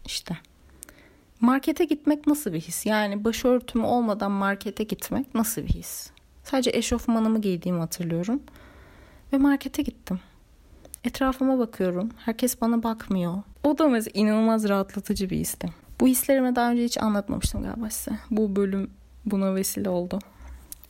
[0.06, 0.38] İşte.
[1.40, 2.86] Markete gitmek nasıl bir his?
[2.86, 6.10] Yani başörtüm olmadan markete gitmek nasıl bir his?
[6.44, 8.42] Sadece eşofmanımı giydiğimi hatırlıyorum.
[9.32, 10.20] Ve markete gittim.
[11.04, 12.10] Etrafıma bakıyorum.
[12.16, 13.42] Herkes bana bakmıyor.
[13.64, 15.81] O da mesela inanılmaz rahatlatıcı bir histi.
[16.02, 18.18] Bu hislerimi daha önce hiç anlatmamıştım galiba size.
[18.30, 18.90] Bu bölüm
[19.24, 20.18] buna vesile oldu.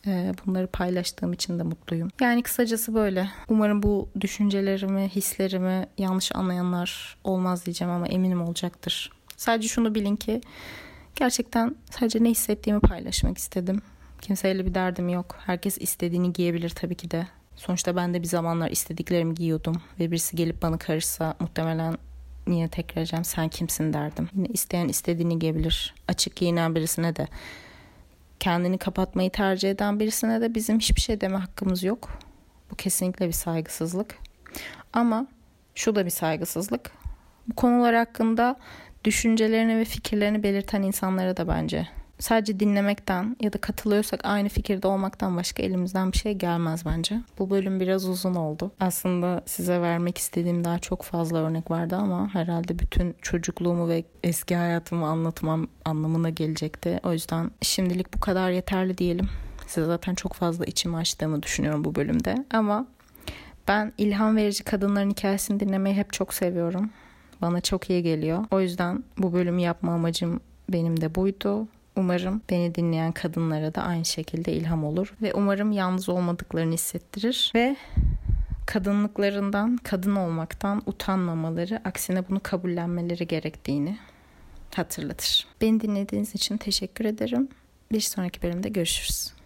[0.07, 2.09] Ee, bunları paylaştığım için de mutluyum.
[2.21, 3.31] Yani kısacası böyle.
[3.49, 9.13] Umarım bu düşüncelerimi, hislerimi yanlış anlayanlar olmaz diyeceğim ama eminim olacaktır.
[9.37, 10.41] Sadece şunu bilin ki
[11.17, 13.83] gerçekten sadece ne hissettiğimi paylaşmak istedim.
[14.21, 15.37] Kimseyle bir derdim yok.
[15.47, 17.27] Herkes istediğini giyebilir tabii ki de.
[17.57, 21.97] Sonuçta ben de bir zamanlar istediklerimi giyiyordum ve birisi gelip bana karışsa muhtemelen
[22.47, 24.29] niye tekrar edeceğim sen kimsin derdim.
[24.37, 25.95] Yine isteyen istediğini giyebilir.
[26.09, 27.29] Açık giyinen birisine de
[28.41, 32.11] kendini kapatmayı tercih eden birisine de bizim hiçbir şey deme hakkımız yok.
[32.71, 34.19] Bu kesinlikle bir saygısızlık.
[34.93, 35.27] Ama
[35.75, 36.91] şu da bir saygısızlık.
[37.49, 38.57] Bu konular hakkında
[39.05, 41.89] düşüncelerini ve fikirlerini belirten insanlara da bence
[42.23, 47.21] sadece dinlemekten ya da katılıyorsak aynı fikirde olmaktan başka elimizden bir şey gelmez bence.
[47.39, 48.71] Bu bölüm biraz uzun oldu.
[48.81, 54.57] Aslında size vermek istediğim daha çok fazla örnek vardı ama herhalde bütün çocukluğumu ve eski
[54.57, 57.01] hayatımı anlatmam anlamına gelecekti.
[57.05, 59.29] O yüzden şimdilik bu kadar yeterli diyelim.
[59.67, 62.87] Size zaten çok fazla içimi açtığımı düşünüyorum bu bölümde ama
[63.69, 66.91] ben ilham verici kadınların hikayesini dinlemeyi hep çok seviyorum.
[67.41, 68.45] Bana çok iyi geliyor.
[68.51, 71.69] O yüzden bu bölümü yapma amacım benim de buydu.
[71.97, 77.77] Umarım beni dinleyen kadınlara da aynı şekilde ilham olur ve umarım yalnız olmadıklarını hissettirir ve
[78.67, 83.99] kadınlıklarından, kadın olmaktan utanmamaları, aksine bunu kabullenmeleri gerektiğini
[84.75, 85.47] hatırlatır.
[85.61, 87.49] Beni dinlediğiniz için teşekkür ederim.
[87.93, 89.33] Bir sonraki bölümde görüşürüz.